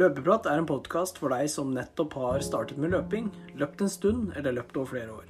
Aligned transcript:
Løpeprat 0.00 0.46
er 0.48 0.56
en 0.56 0.64
podkast 0.64 1.18
for 1.20 1.28
deg 1.34 1.50
som 1.52 1.74
nettopp 1.74 2.14
har 2.16 2.40
startet 2.40 2.78
med 2.80 2.94
løping, 2.94 3.26
løpt 3.60 3.82
en 3.84 3.90
stund 3.92 4.30
eller 4.38 4.54
løpt 4.56 4.78
over 4.80 4.88
flere 4.94 5.12
år. 5.12 5.26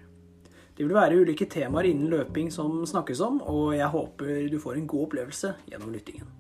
Det 0.77 0.85
vil 0.85 0.95
være 0.95 1.17
ulike 1.25 1.49
temaer 1.51 1.89
innen 1.89 2.13
løping 2.13 2.53
som 2.55 2.77
snakkes 2.87 3.19
om, 3.27 3.41
og 3.43 3.75
jeg 3.75 3.91
håper 3.91 4.47
du 4.53 4.61
får 4.63 4.79
en 4.79 4.87
god 4.93 5.09
opplevelse 5.09 5.53
gjennom 5.73 5.91
lyttingen. 5.91 6.31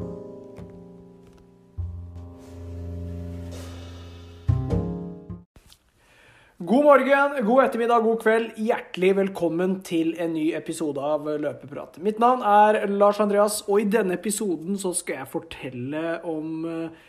God 6.60 6.86
morgen, 6.86 7.36
god 7.50 7.64
ettermiddag, 7.64 8.02
god 8.06 8.18
kveld. 8.22 8.50
Hjertelig 8.62 9.14
velkommen 9.24 9.78
til 9.82 10.14
en 10.22 10.36
ny 10.38 10.52
episode 10.54 11.02
av 11.02 11.26
Løpeprat. 11.26 11.98
Mitt 11.98 12.22
navn 12.22 12.46
er 12.46 12.84
Lars 12.94 13.18
Andreas, 13.18 13.64
og 13.66 13.80
i 13.82 13.90
denne 13.90 14.20
episoden 14.20 14.78
så 14.78 14.94
skal 14.94 15.24
jeg 15.24 15.32
fortelle 15.34 16.20
om 16.28 16.68
eh, 16.68 17.08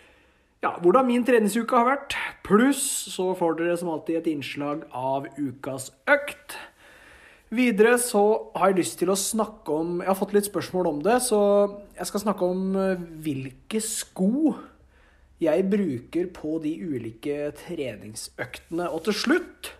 ja, 0.61 0.75
hvordan 0.81 1.07
min 1.09 1.23
treningsuke 1.25 1.77
har 1.77 1.87
vært. 1.87 2.17
Pluss 2.45 2.83
så 3.09 3.31
får 3.37 3.57
dere 3.57 3.77
som 3.79 3.89
alltid 3.93 4.19
et 4.19 4.29
innslag 4.35 4.83
av 4.93 5.25
ukas 5.39 5.89
økt. 6.09 6.57
Videre 7.51 7.97
så 7.99 8.23
har 8.55 8.71
jeg 8.71 8.77
lyst 8.77 8.99
til 9.01 9.09
å 9.11 9.17
snakke 9.19 9.73
om 9.75 9.97
Jeg 9.99 10.07
har 10.07 10.15
fått 10.15 10.35
litt 10.37 10.47
spørsmål 10.47 10.87
om 10.87 10.99
det, 11.03 11.17
så 11.25 11.39
jeg 11.97 12.07
skal 12.07 12.23
snakke 12.23 12.47
om 12.47 12.77
eh, 12.79 13.01
hvilke 13.25 13.81
sko 13.83 14.53
jeg 15.41 15.65
bruker 15.67 16.29
på 16.31 16.59
de 16.63 16.75
ulike 16.79 17.49
treningsøktene. 17.65 18.87
Og 18.93 19.03
til 19.09 19.17
slutt 19.17 19.73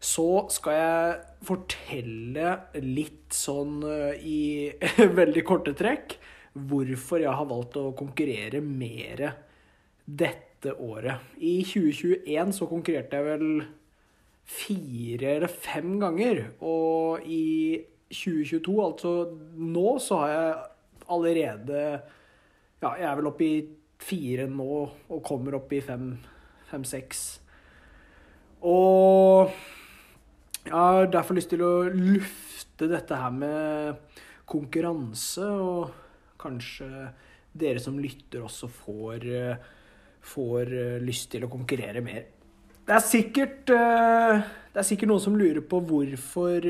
så 0.00 0.46
skal 0.50 0.78
jeg 0.78 1.44
fortelle 1.44 2.56
litt 2.82 3.36
sånn 3.36 3.84
eh, 3.84 4.16
i 4.24 4.40
veldig 5.20 5.44
korte 5.46 5.76
trekk 5.78 6.16
hvorfor 6.56 7.22
jeg 7.22 7.36
har 7.36 7.46
valgt 7.46 7.76
å 7.78 7.92
konkurrere 7.94 8.64
mer 8.64 9.28
dette 10.18 10.74
året. 10.76 11.32
I 11.38 11.60
2021 11.64 12.54
så 12.56 12.68
konkurrerte 12.70 13.20
jeg 13.20 13.26
vel 13.28 13.64
fire 14.50 15.36
eller 15.36 15.52
fem 15.52 15.98
ganger. 16.02 16.42
Og 16.60 17.26
i 17.26 17.80
2022, 18.10 18.76
altså 18.84 19.14
nå, 19.54 19.86
så 20.02 20.22
har 20.24 20.34
jeg 20.34 20.54
allerede 21.10 21.82
Ja, 22.80 22.94
jeg 22.96 23.04
er 23.10 23.16
vel 23.18 23.28
oppe 23.28 23.44
i 23.44 23.56
fire 24.00 24.46
nå 24.48 24.70
og 25.12 25.18
kommer 25.26 25.58
opp 25.58 25.72
i 25.76 25.82
fem, 25.84 26.14
fem-seks. 26.70 27.40
og 28.64 29.50
jeg 30.64 30.76
har 30.76 31.06
derfor 31.08 31.36
lyst 31.36 31.50
til 31.52 31.62
å 31.64 31.88
lufte 31.88 32.88
dette 32.88 33.16
her 33.16 33.32
med 33.32 34.20
konkurranse, 34.48 35.44
og 35.44 36.36
kanskje 36.40 36.88
dere 37.52 37.80
som 37.80 37.98
lytter 38.00 38.44
også 38.44 38.68
får, 38.68 39.24
får 40.22 40.74
lyst 41.04 41.30
til 41.32 41.46
å 41.46 41.52
konkurrere 41.52 42.02
mer. 42.04 42.26
Det 42.86 42.96
er 42.96 43.04
sikkert, 43.06 43.70
det 43.70 44.80
er 44.82 44.86
sikkert 44.86 45.10
noen 45.12 45.22
som 45.22 45.38
lurer 45.38 45.62
på 45.64 45.78
hvorfor 45.86 46.66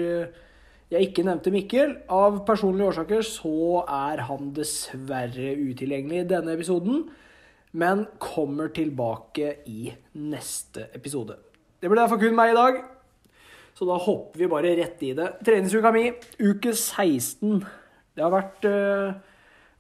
jeg 0.90 1.06
ikke 1.06 1.22
nevnte 1.22 1.52
Mikkel. 1.54 1.92
Av 2.10 2.40
personlige 2.46 2.90
årsaker 2.90 3.22
så 3.26 3.82
er 3.86 4.24
han 4.26 4.50
dessverre 4.56 5.52
utilgjengelig 5.60 6.24
i 6.24 6.30
denne 6.32 6.56
episoden, 6.56 7.04
men 7.78 8.02
kommer 8.18 8.72
tilbake 8.74 9.60
i 9.70 9.92
neste 10.18 10.88
episode. 10.96 11.38
Det 11.78 11.88
blir 11.88 12.02
derfor 12.02 12.18
kun 12.20 12.34
meg 12.36 12.52
i 12.52 12.58
dag, 12.58 12.80
så 13.78 13.86
da 13.86 14.00
hopper 14.02 14.42
vi 14.42 14.50
bare 14.50 14.74
rett 14.80 15.06
i 15.06 15.14
det. 15.16 15.28
Treningsuka 15.46 15.94
mi, 15.94 16.08
uke 16.42 16.74
16. 16.74 17.62
Det 18.18 18.26
har 18.26 18.34
vært, 18.34 18.66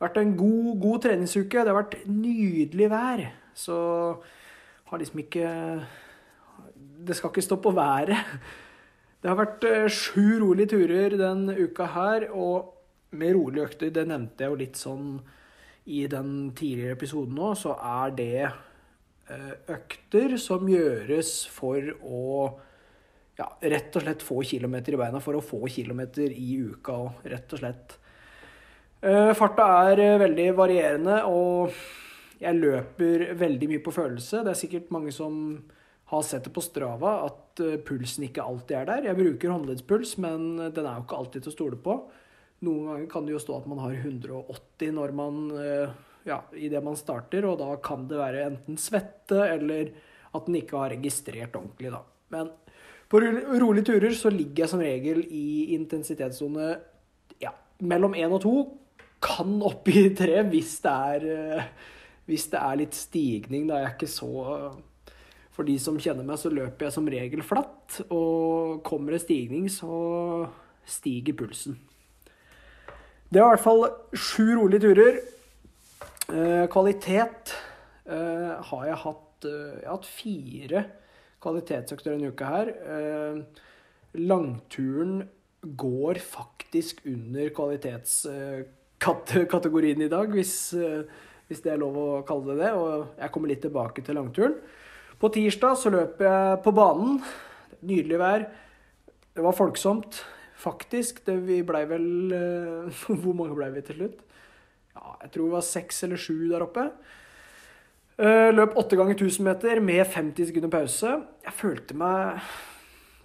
vært 0.00 0.22
en 0.22 0.36
god, 0.38 0.70
god 0.80 1.02
treningsuke. 1.08 1.58
Det 1.58 1.74
har 1.74 1.80
vært 1.82 1.98
nydelig 2.06 2.88
vær, 2.94 3.26
så 3.60 3.78
har 4.90 4.98
liksom 5.00 5.22
ikke 5.22 5.50
Det 7.00 7.16
skal 7.16 7.30
ikke 7.30 7.44
stå 7.44 7.56
på 7.56 7.72
været. 7.72 8.16
Det 9.20 9.28
har 9.28 9.36
vært 9.36 9.64
eh, 9.68 9.86
sju 9.92 10.40
rolige 10.40 10.72
turer 10.76 11.16
den 11.16 11.48
uka 11.52 11.86
her, 11.94 12.26
og 12.32 12.74
med 13.16 13.34
rolige 13.36 13.66
økter, 13.68 13.92
det 13.92 14.06
nevnte 14.08 14.44
jeg 14.44 14.52
jo 14.52 14.58
litt 14.60 14.80
sånn 14.80 15.06
i 15.90 16.04
den 16.10 16.50
tidligere 16.56 16.96
episoden 16.96 17.34
nå, 17.36 17.52
så 17.58 17.74
er 17.76 18.12
det 18.16 18.42
eh, 18.44 19.54
økter 19.74 20.36
som 20.40 20.68
gjøres 20.70 21.32
for 21.52 21.92
å 22.04 22.24
ja, 23.40 23.48
rett 23.72 23.96
og 23.96 24.04
slett 24.04 24.24
få 24.24 24.42
kilometer 24.46 24.94
i 24.94 25.00
beina, 25.00 25.22
for 25.24 25.36
å 25.36 25.44
få 25.44 25.64
kilometer 25.72 26.32
i 26.32 26.60
uka 26.70 26.98
rett 27.32 27.56
og 27.56 27.62
slett. 27.62 27.96
Eh, 29.00 29.32
farta 29.36 29.68
er 29.90 30.20
veldig 30.20 30.48
varierende, 30.58 31.22
og 31.28 31.72
jeg 32.40 32.56
løper 32.56 33.28
veldig 33.38 33.68
mye 33.70 33.84
på 33.84 33.94
følelse. 33.94 34.42
Det 34.44 34.54
er 34.54 34.58
sikkert 34.58 34.92
mange 34.94 35.12
som 35.14 35.34
har 36.10 36.24
sett 36.26 36.46
det 36.48 36.54
på 36.54 36.64
Strava 36.64 37.20
at 37.28 37.62
eh, 37.62 37.78
pulsen 37.86 38.26
ikke 38.26 38.44
alltid 38.44 38.80
er 38.80 38.88
der. 38.88 39.08
Jeg 39.10 39.20
bruker 39.20 39.54
håndleddspuls, 39.54 40.16
men 40.24 40.50
den 40.74 40.86
er 40.86 40.98
jo 40.98 41.06
ikke 41.06 41.20
alltid 41.20 41.44
til 41.44 41.52
å 41.52 41.56
stole 41.58 41.80
på. 41.84 41.98
Noen 42.66 42.88
ganger 42.88 43.10
kan 43.12 43.26
det 43.26 43.36
jo 43.36 43.42
stå 43.42 43.60
at 43.60 43.68
man 43.70 43.80
har 43.80 43.94
180 43.96 44.96
når 44.96 45.14
man 45.16 45.44
eh, 45.56 45.92
ja, 46.28 46.42
idet 46.56 46.82
man 46.84 46.98
starter, 46.98 47.46
og 47.48 47.60
da 47.60 47.74
kan 47.82 48.06
det 48.10 48.18
være 48.20 48.46
enten 48.48 48.80
svette 48.80 49.38
eller 49.46 49.94
at 50.36 50.46
den 50.46 50.58
ikke 50.60 50.78
har 50.78 50.92
registrert 50.92 51.56
ordentlig, 51.58 51.92
da. 51.94 52.02
Men 52.30 52.50
på 53.10 53.18
rolige 53.18 53.88
turer 53.88 54.12
så 54.14 54.30
ligger 54.30 54.64
jeg 54.64 54.70
som 54.70 54.82
regel 54.84 55.24
i 55.26 55.72
intensitetssone 55.74 56.68
ja, 57.42 57.54
mellom 57.82 58.14
1 58.14 58.36
og 58.36 58.44
2. 58.44 58.52
Kan 59.24 59.56
opp 59.66 59.88
i 59.90 60.04
3 60.16 60.44
hvis 60.52 60.76
det 60.84 60.92
er, 61.14 61.26
eh, 61.34 61.72
hvis 62.28 62.48
det 62.52 62.60
er 62.60 62.80
litt 62.82 62.96
stigning. 62.96 63.68
Da 63.68 63.78
er 63.78 63.88
jeg 63.88 63.98
ikke 63.98 64.12
så 64.12 64.30
for 65.60 65.68
de 65.68 65.74
som 65.82 65.98
kjenner 66.00 66.24
meg, 66.24 66.38
så 66.40 66.48
løper 66.48 66.86
jeg 66.86 66.94
som 66.94 67.08
regel 67.10 67.42
flatt. 67.44 67.98
Og 68.08 68.80
kommer 68.86 69.12
det 69.12 69.20
stigning, 69.26 69.68
så 69.68 70.48
stiger 70.88 71.36
pulsen. 71.36 71.76
Det 73.30 73.40
var 73.42 73.52
i 73.52 73.54
hvert 73.54 73.66
fall 73.66 73.84
sju 74.16 74.56
rolige 74.56 74.88
turer. 74.88 75.14
Eh, 76.30 76.66
kvalitet 76.70 77.50
eh, 78.06 78.54
har 78.70 78.84
jeg 78.86 79.02
hatt 79.02 79.44
eh, 79.48 79.80
Jeg 79.80 79.88
har 79.88 79.96
hatt 79.96 80.06
fire 80.06 80.84
kvalitetsøkter 81.40 82.12
denne 82.12 82.30
uka 82.34 82.44
her. 82.50 82.66
Langturen 84.20 85.14
går 85.64 86.14
faktisk 86.20 87.00
under 87.08 87.48
kvalitetskategorien 87.56 90.00
i 90.04 90.12
dag, 90.12 90.28
hvis, 90.36 90.76
hvis 91.50 91.64
det 91.64 91.72
er 91.74 91.80
lov 91.82 91.96
å 91.98 92.08
kalle 92.26 92.54
det 92.54 92.62
det. 92.62 92.70
Og 92.78 93.18
jeg 93.18 93.34
kommer 93.34 93.50
litt 93.50 93.64
tilbake 93.64 94.04
til 94.06 94.16
langturen. 94.16 94.54
På 95.20 95.28
tirsdag 95.34 95.76
så 95.76 95.90
løp 95.92 96.22
jeg 96.22 96.60
på 96.64 96.72
banen. 96.72 97.18
Nydelig 97.82 98.20
vær. 98.20 98.44
Det 99.34 99.42
var 99.42 99.56
folksomt, 99.58 100.22
faktisk. 100.62 101.24
Det, 101.26 101.34
vi 101.48 101.60
blei 101.66 101.82
vel 101.90 102.06
uh, 102.30 103.02
Hvor 103.20 103.34
mange 103.34 103.56
blei 103.58 103.72
vi 103.74 103.82
til 103.84 103.98
slutt? 103.98 104.22
Ja, 104.94 105.16
jeg 105.24 105.32
tror 105.34 105.48
vi 105.48 105.56
var 105.56 105.66
seks 105.66 106.02
eller 106.06 106.20
sju 106.20 106.36
der 106.52 106.64
oppe. 106.66 106.86
Uh, 108.20 108.50
løp 108.54 108.78
åtte 108.78 108.98
ganger 109.00 109.16
1000 109.16 109.46
meter 109.46 109.82
med 109.82 110.04
50 110.06 110.52
sekunder 110.52 110.70
pause. 110.72 111.16
Jeg 111.46 111.56
følte 111.56 111.98
meg, 111.98 112.46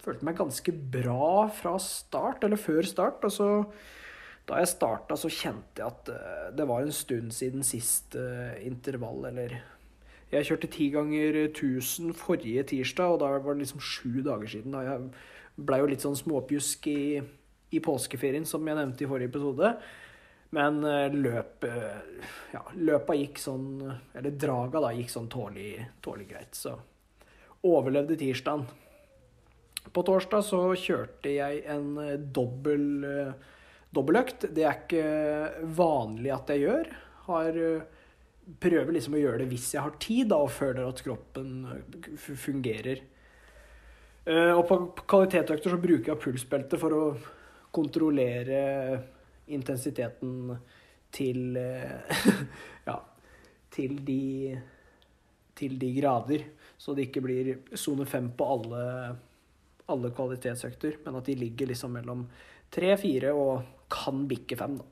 følte 0.02 0.25
meg 0.25 0.40
ganske 0.40 0.75
bra 0.97 1.46
fra 1.53 1.78
start, 1.84 2.46
eller 2.47 2.58
før 2.58 2.90
start. 2.90 3.22
Og 3.28 3.38
så 3.38 3.50
da 4.46 4.60
jeg 4.62 4.72
starta, 4.74 5.18
så 5.18 5.32
kjente 5.32 5.82
jeg 5.82 5.88
at 5.88 6.12
uh, 6.14 6.50
det 6.56 6.68
var 6.70 6.84
en 6.84 6.94
stund 6.94 7.34
siden 7.34 7.66
sist 7.66 8.18
intervall, 8.62 9.26
eller 9.32 9.58
jeg 10.34 10.48
kjørte 10.50 10.70
ti 10.74 10.90
ganger 10.94 11.38
1000 11.46 12.14
forrige 12.18 12.64
tirsdag, 12.72 13.14
og 13.14 13.22
da 13.22 13.32
var 13.38 13.56
det 13.56 13.64
liksom 13.64 13.84
sju 13.84 14.22
dager 14.26 14.50
siden. 14.50 14.74
Da 14.74 14.82
jeg 14.84 15.10
blei 15.56 15.80
jo 15.82 15.90
litt 15.92 16.04
sånn 16.04 16.18
småpjusk 16.18 16.90
i, 16.92 17.04
i, 17.72 17.82
påskeferien, 17.84 18.48
som 18.48 18.66
jeg 18.68 18.78
nevnte 18.80 19.06
i 19.06 19.10
forrige 19.10 19.32
episode. 19.32 19.76
Men 20.56 20.82
eh, 20.88 21.12
løpet 21.12 22.53
Ja, 22.53 22.62
løpa 22.78 23.16
gikk 23.18 23.40
sånn 23.41 23.82
Eller 24.16 24.36
draga 24.40 24.80
da 24.84 24.91
gikk 24.96 25.09
sånn 25.12 25.26
tålelig, 25.28 25.88
tålelig 26.06 26.28
greit. 26.30 26.56
Så 26.56 26.76
overlevde 27.66 28.18
tirsdagen. 28.20 28.68
På 29.91 30.03
torsdag 30.06 30.46
så 30.46 30.62
kjørte 30.78 31.34
jeg 31.34 31.64
en 31.72 31.96
eh, 32.02 32.18
dobbel, 32.20 32.86
eh, 33.09 33.52
dobbeltøkt. 33.96 34.50
Det 34.56 34.66
er 34.68 34.80
ikke 34.84 35.06
vanlig 35.78 36.34
at 36.36 36.52
jeg 36.53 36.68
gjør. 36.68 36.90
Har 37.26 37.62
prøver 38.62 38.94
liksom 38.96 39.18
å 39.18 39.22
gjøre 39.22 39.42
det 39.42 39.50
hvis 39.50 39.72
jeg 39.74 39.84
har 39.86 39.97
tid, 40.02 40.30
da, 40.30 40.40
og 40.44 40.53
føler 40.53 40.86
at 40.86 41.02
kroppen 41.06 41.52
eh, 41.72 42.08
fungerer. 42.22 43.02
Eh, 44.26 44.52
og 44.53 44.64
på 44.70 44.80
kvalitetsøkter 45.02 45.74
så 45.74 45.82
bruker 45.82 46.14
jeg 46.14 46.22
pulsbelte 46.22 46.80
for 46.82 46.96
å 46.96 47.03
kontrollere 47.76 48.62
intensiteten 49.53 50.56
til 51.14 51.59
eh, 51.59 52.16
Ja, 52.90 53.00
til 53.74 54.00
de 54.06 54.56
til 55.56 55.78
de 55.80 55.88
grader, 55.96 56.41
så 56.76 56.91
det 56.91 57.06
ikke 57.08 57.22
blir 57.24 57.50
sone 57.80 58.03
fem 58.03 58.26
på 58.36 58.44
alle, 58.44 58.80
alle 59.88 60.09
kvalitetsøkter, 60.12 60.98
men 61.06 61.16
at 61.16 61.30
de 61.30 61.36
ligger 61.40 61.70
liksom 61.70 61.94
mellom 61.96 62.26
tre, 62.76 62.90
fire 63.00 63.32
og 63.32 63.64
kan 63.96 64.28
bikke 64.30 64.59
fem, 64.59 64.76
da. 64.82 64.92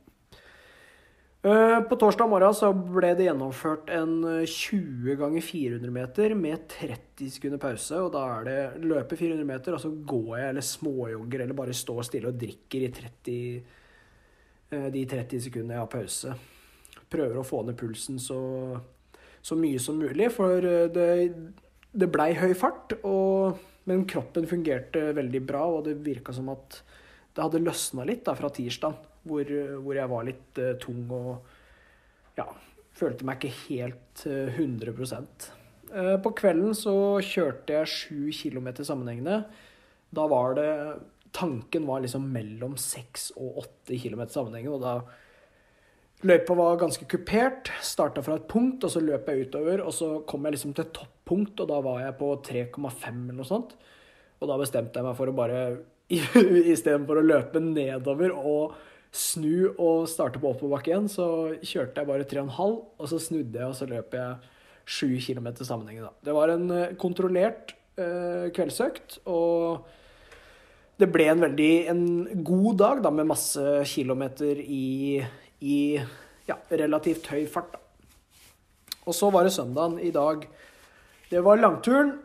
Eh, 1.44 1.82
på 1.82 1.96
torsdag 2.00 2.30
morgen 2.32 2.54
så 2.56 2.70
ble 2.72 3.10
det 3.20 3.26
gjennomført 3.26 3.90
en 3.92 4.14
20 4.48 5.18
ganger 5.20 5.44
400 5.44 5.92
meter 5.92 6.36
med 6.40 6.70
30 6.72 7.34
sekunder 7.34 7.60
pause. 7.60 8.00
Og 8.00 8.14
da 8.14 8.22
er 8.38 8.48
det 8.48 8.86
løpe 8.88 9.18
400 9.20 9.50
meter, 9.50 9.76
og 9.76 9.84
så 9.84 9.92
går 9.92 10.38
jeg 10.40 10.54
eller 10.54 10.68
småjogger 10.68 11.44
eller 11.44 11.58
bare 11.58 11.76
står 11.76 12.08
stille 12.08 12.32
og 12.32 12.40
drikker 12.40 12.88
i 12.88 12.92
30, 12.96 13.36
eh, 14.72 14.88
de 14.96 15.04
30 15.18 15.44
sekundene 15.50 15.76
jeg 15.76 15.84
har 15.84 15.92
pause. 15.92 16.38
Prøver 17.12 17.42
å 17.42 17.46
få 17.46 17.66
ned 17.68 17.76
pulsen 17.76 18.24
så, 18.24 18.40
så 19.44 19.60
mye 19.60 19.84
som 19.84 20.00
mulig, 20.00 20.32
for 20.32 20.64
eh, 20.64 20.88
det, 20.96 21.12
det 21.92 22.12
blei 22.14 22.32
høy 22.40 22.54
fart. 22.56 22.96
Og, 23.04 23.60
men 23.92 24.08
kroppen 24.08 24.48
fungerte 24.48 25.10
veldig 25.20 25.44
bra, 25.44 25.68
og 25.68 25.90
det 25.90 26.00
virka 26.08 26.32
som 26.32 26.56
at 26.56 26.86
det 27.34 27.42
hadde 27.42 27.64
løsna 27.64 28.06
litt 28.08 28.24
da, 28.28 28.36
fra 28.38 28.52
tirsdag, 28.54 29.00
hvor, 29.24 29.50
hvor, 29.80 29.98
jeg 29.98 30.12
var 30.12 30.28
litt 30.28 30.62
uh, 30.62 30.74
tung 30.82 31.02
og 31.16 32.38
ja, 32.38 32.46
følte 32.98 33.26
meg 33.26 33.40
ikke 33.40 33.56
helt 33.70 34.26
uh, 34.28 34.54
100 34.54 34.94
uh, 34.94 36.16
På 36.22 36.34
kvelden 36.38 36.76
så 36.78 36.96
kjørte 37.24 37.80
jeg 37.80 37.92
sju 37.94 38.22
kilometer 38.36 38.86
sammenhengende. 38.88 39.44
Da 40.14 40.30
var 40.30 40.60
det 40.60 40.70
Tanken 41.34 41.88
var 41.90 42.04
liksom 42.04 42.28
mellom 42.30 42.76
seks 42.78 43.32
og 43.42 43.64
åtte 43.64 43.98
kilometer 43.98 44.36
sammenhengende, 44.36 44.76
og 44.78 44.84
da 44.86 45.24
Løypa 46.24 46.56
var 46.56 46.78
ganske 46.80 47.04
kupert. 47.10 47.72
Starta 47.84 48.22
fra 48.24 48.38
et 48.38 48.46
punkt, 48.48 48.86
og 48.86 48.92
så 48.94 49.02
løp 49.04 49.28
jeg 49.28 49.50
utover. 49.50 49.82
Og 49.84 49.92
så 49.92 50.12
kom 50.30 50.46
jeg 50.46 50.56
liksom 50.56 50.76
til 50.78 50.88
toppunkt, 50.96 51.60
og 51.60 51.68
da 51.68 51.80
var 51.84 52.00
jeg 52.00 52.16
på 52.22 52.30
3,5 52.48 53.10
eller 53.10 53.40
noe 53.42 53.50
sånt. 53.50 53.74
Og 54.40 54.48
da 54.48 54.56
bestemte 54.62 55.02
jeg 55.02 55.08
meg 55.08 55.18
for 55.18 55.32
å 55.32 55.36
bare 55.36 55.60
Istedenfor 56.12 57.20
å 57.22 57.26
løpe 57.26 57.62
nedover 57.64 58.34
og 58.36 58.76
snu 59.14 59.70
og 59.78 60.08
starte 60.10 60.42
på 60.42 60.50
oppoverbakke 60.52 60.92
igjen, 60.92 61.10
så 61.12 61.28
kjørte 61.62 62.02
jeg 62.02 62.10
bare 62.10 62.26
3,5, 62.28 62.78
og 62.98 63.10
så 63.12 63.20
snudde 63.22 63.60
jeg, 63.62 63.70
og 63.70 63.78
så 63.78 63.88
løp 63.90 64.16
jeg 64.18 64.50
7 64.84 65.20
km 65.22 65.52
sammenhengende. 65.62 66.12
Det 66.26 66.34
var 66.36 66.52
en 66.52 66.66
eh, 66.74 66.96
kontrollert 67.00 67.76
uh, 68.00 68.50
kveldsøkt, 68.56 69.22
og 69.30 69.86
det 71.00 71.10
ble 71.14 71.30
en 71.30 71.46
veldig 71.46 71.72
en 71.94 72.04
god 72.46 72.82
dag 72.82 73.06
da, 73.06 73.14
med 73.14 73.30
masse 73.30 73.64
kilometer 73.90 74.60
i, 74.62 75.22
i 75.62 75.78
ja, 76.50 76.58
relativt 76.74 77.30
høy 77.32 77.46
fart. 77.50 77.74
Da. 77.74 77.82
Og 79.08 79.16
så 79.18 79.30
var 79.34 79.46
det 79.46 79.56
søndagen 79.56 79.98
i 80.02 80.12
dag. 80.16 80.46
Det 81.30 81.42
var 81.44 81.62
langturen. 81.62 82.16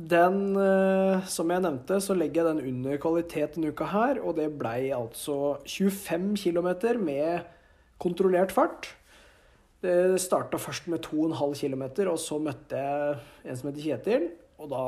Den, 0.00 0.56
eh, 0.56 1.26
som 1.28 1.50
jeg 1.50 1.60
nevnte, 1.60 1.98
så 2.00 2.14
legger 2.16 2.44
jeg 2.44 2.56
den 2.56 2.68
under 2.70 3.00
kvalitet 3.02 3.56
denne 3.56 3.72
uka 3.74 3.88
her, 3.90 4.20
og 4.22 4.36
det 4.38 4.48
blei 4.56 4.92
altså 4.96 5.58
25 5.66 6.36
km 6.40 7.00
med 7.02 7.44
kontrollert 8.00 8.54
fart. 8.54 8.94
Det 9.82 10.20
starta 10.20 10.56
først 10.60 10.88
med 10.88 11.02
2,5 11.04 11.54
km, 11.60 11.84
og 12.08 12.18
så 12.20 12.38
møtte 12.40 12.80
jeg 12.80 13.18
en 13.44 13.56
som 13.56 13.70
heter 13.70 13.84
Kjetil. 13.84 14.26
Og 14.60 14.70
da 14.70 14.84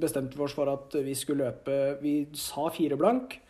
bestemte 0.00 0.36
vi 0.38 0.44
oss 0.44 0.56
for 0.56 0.70
at 0.70 0.94
vi 1.02 1.14
skulle 1.18 1.48
løpe 1.48 1.98
Vi 2.00 2.28
sa 2.36 2.68
fire 2.70 2.96
blank, 2.96 3.40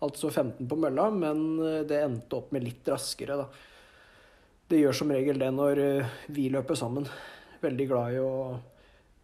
altså 0.00 0.30
15 0.30 0.66
på 0.66 0.78
mølla, 0.78 1.10
men 1.10 1.84
det 1.86 2.02
endte 2.02 2.38
opp 2.38 2.52
med 2.52 2.64
litt 2.64 2.88
raskere, 2.88 3.36
da. 3.36 3.50
Det 4.70 4.78
gjør 4.78 4.94
som 4.94 5.10
regel 5.10 5.38
det 5.42 5.48
når 5.50 5.78
eh, 5.82 6.10
vi 6.30 6.44
løper 6.54 6.78
sammen. 6.78 7.08
Veldig 7.58 7.86
glad 7.90 8.14
i 8.14 8.20
å 8.22 8.34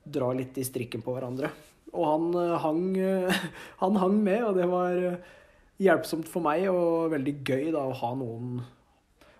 dra 0.07 0.31
litt 0.37 0.59
i 0.59 0.67
strikken 0.67 1.03
på 1.05 1.15
hverandre. 1.17 1.51
Og 1.97 2.07
han 2.07 2.31
eh, 2.41 2.55
hang, 2.63 2.87
eh, 3.01 3.43
han 3.83 4.01
hang 4.03 4.21
med, 4.23 4.45
og 4.47 4.57
det 4.59 4.69
var 4.71 5.03
eh, 5.11 5.35
hjelpsomt 5.83 6.29
for 6.31 6.45
meg 6.47 6.69
og 6.71 7.13
veldig 7.15 7.37
gøy 7.47 7.71
da, 7.75 7.85
å 7.85 7.97
ha 8.01 8.13
noen 8.19 8.61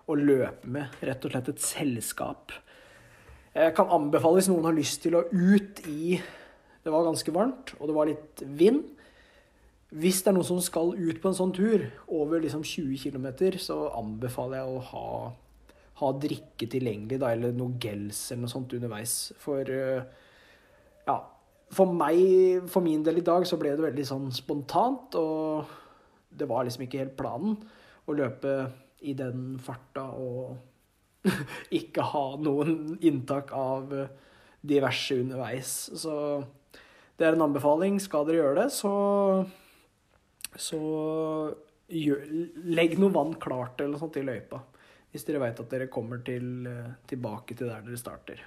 å 0.07 0.15
løpe 0.15 0.69
med. 0.71 0.99
Rett 1.03 1.25
og 1.25 1.33
slett 1.33 1.51
et 1.51 1.63
selskap. 1.63 2.55
Jeg 3.57 3.73
kan 3.77 3.89
anbefale 3.93 4.39
hvis 4.39 4.51
noen 4.51 4.67
har 4.69 4.75
lyst 4.77 5.01
til 5.03 5.17
å 5.17 5.25
ut 5.31 5.81
i 5.89 6.19
Det 6.85 6.91
var 6.93 7.07
ganske 7.07 7.33
varmt, 7.33 7.73
og 7.81 7.89
det 7.89 7.95
var 7.97 8.07
litt 8.07 8.43
vind. 8.45 8.85
Hvis 9.97 10.21
det 10.23 10.29
er 10.31 10.35
noen 10.37 10.47
som 10.47 10.61
skal 10.63 10.93
ut 10.95 11.19
på 11.19 11.31
en 11.31 11.35
sånn 11.35 11.51
tur, 11.55 11.81
over 12.07 12.39
liksom 12.43 12.63
20 12.63 13.01
km, 13.01 13.27
så 13.59 13.89
anbefaler 13.97 14.61
jeg 14.61 14.71
å 14.71 14.85
ha, 14.91 15.09
ha 15.99 16.11
drikke 16.23 16.69
tilgjengelig, 16.71 17.19
da, 17.19 17.33
eller 17.35 17.55
noe 17.55 17.75
gels 17.83 18.21
eller 18.31 18.45
noe 18.45 18.53
sånt 18.53 18.75
underveis. 18.77 19.17
For 19.43 19.67
uh, 19.67 20.05
ja, 21.07 21.17
for 21.73 21.91
meg, 21.91 22.67
for 22.71 22.83
min 22.85 23.03
del 23.03 23.21
i 23.21 23.25
dag, 23.25 23.45
så 23.47 23.59
ble 23.59 23.73
det 23.75 23.85
veldig 23.89 24.05
sånn 24.07 24.29
spontant, 24.35 25.15
og 25.19 25.67
det 26.37 26.47
var 26.49 26.67
liksom 26.67 26.85
ikke 26.85 27.01
helt 27.03 27.17
planen 27.19 27.57
å 28.07 28.15
løpe 28.15 28.53
i 29.07 29.13
den 29.17 29.57
farta 29.61 30.07
og 30.15 31.27
ikke 31.79 32.05
ha 32.13 32.25
noen 32.39 32.97
inntak 33.03 33.51
av 33.55 33.91
diverse 34.67 35.17
underveis. 35.19 35.73
Så 35.99 36.13
det 37.17 37.27
er 37.27 37.35
en 37.35 37.47
anbefaling. 37.49 37.99
Skal 38.03 38.27
dere 38.27 38.41
gjøre 38.41 38.61
det, 38.61 38.67
så, 38.73 38.93
så 40.55 40.81
gjør, 41.87 42.23
legg 42.71 42.97
noe 43.01 43.15
vann 43.15 43.35
klart 43.41 43.81
eller 43.81 43.95
noe 43.95 44.03
sånt 44.05 44.19
i 44.21 44.25
løypa. 44.27 44.61
Hvis 45.11 45.27
dere 45.27 45.41
veit 45.43 45.59
at 45.63 45.71
dere 45.71 45.91
kommer 45.91 46.21
til, 46.25 46.67
tilbake 47.09 47.57
til 47.57 47.71
der 47.71 47.83
dere 47.85 47.99
starter. 47.99 48.43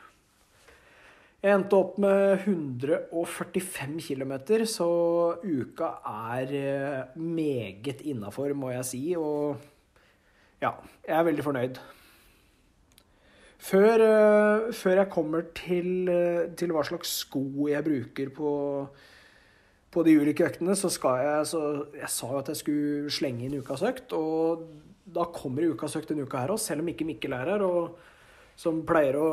Jeg 1.41 1.57
endte 1.57 1.73
opp 1.79 1.95
med 1.97 2.43
145 2.45 3.95
km, 4.05 4.35
så 4.69 4.89
uka 5.41 5.87
er 6.05 6.51
eh, 6.53 7.15
meget 7.17 8.03
innafor, 8.05 8.53
må 8.53 8.75
jeg 8.75 8.85
si. 8.85 9.01
Og 9.17 9.57
ja, 10.61 10.75
jeg 11.07 11.17
er 11.17 11.25
veldig 11.31 11.47
fornøyd. 11.47 11.81
Før, 13.71 14.05
eh, 14.05 14.69
før 14.83 15.01
jeg 15.01 15.11
kommer 15.17 15.49
til, 15.57 16.13
eh, 16.13 16.53
til, 16.61 16.77
hva 16.77 16.85
slags 16.85 17.17
sko 17.25 17.43
jeg 17.73 17.89
bruker 17.89 18.37
på, 18.37 18.53
på 19.91 20.05
de 20.05 20.21
ulike 20.21 20.45
øktene, 20.45 20.77
så 20.77 20.93
skal 20.93 21.25
jeg 21.25 21.51
så 21.55 21.65
Jeg 21.97 22.13
sa 22.21 22.33
jo 22.35 22.45
at 22.45 22.53
jeg 22.53 22.57
skulle 22.61 23.11
slenge 23.17 23.49
inn 23.49 23.59
ukas 23.65 23.81
økt, 23.81 24.13
og 24.13 24.69
da 25.09 25.25
kommer 25.33 25.73
ukas 25.73 25.97
økt 25.97 26.13
denne 26.13 26.29
uka 26.29 26.45
her 26.45 26.53
òg, 26.53 26.61
selv 26.61 26.85
om 26.85 26.93
ikke 26.93 27.09
Mikkel 27.09 27.33
er 27.33 27.57
her, 27.57 27.65
og 27.65 27.97
som 28.61 28.85
pleier 28.85 29.17
å 29.17 29.31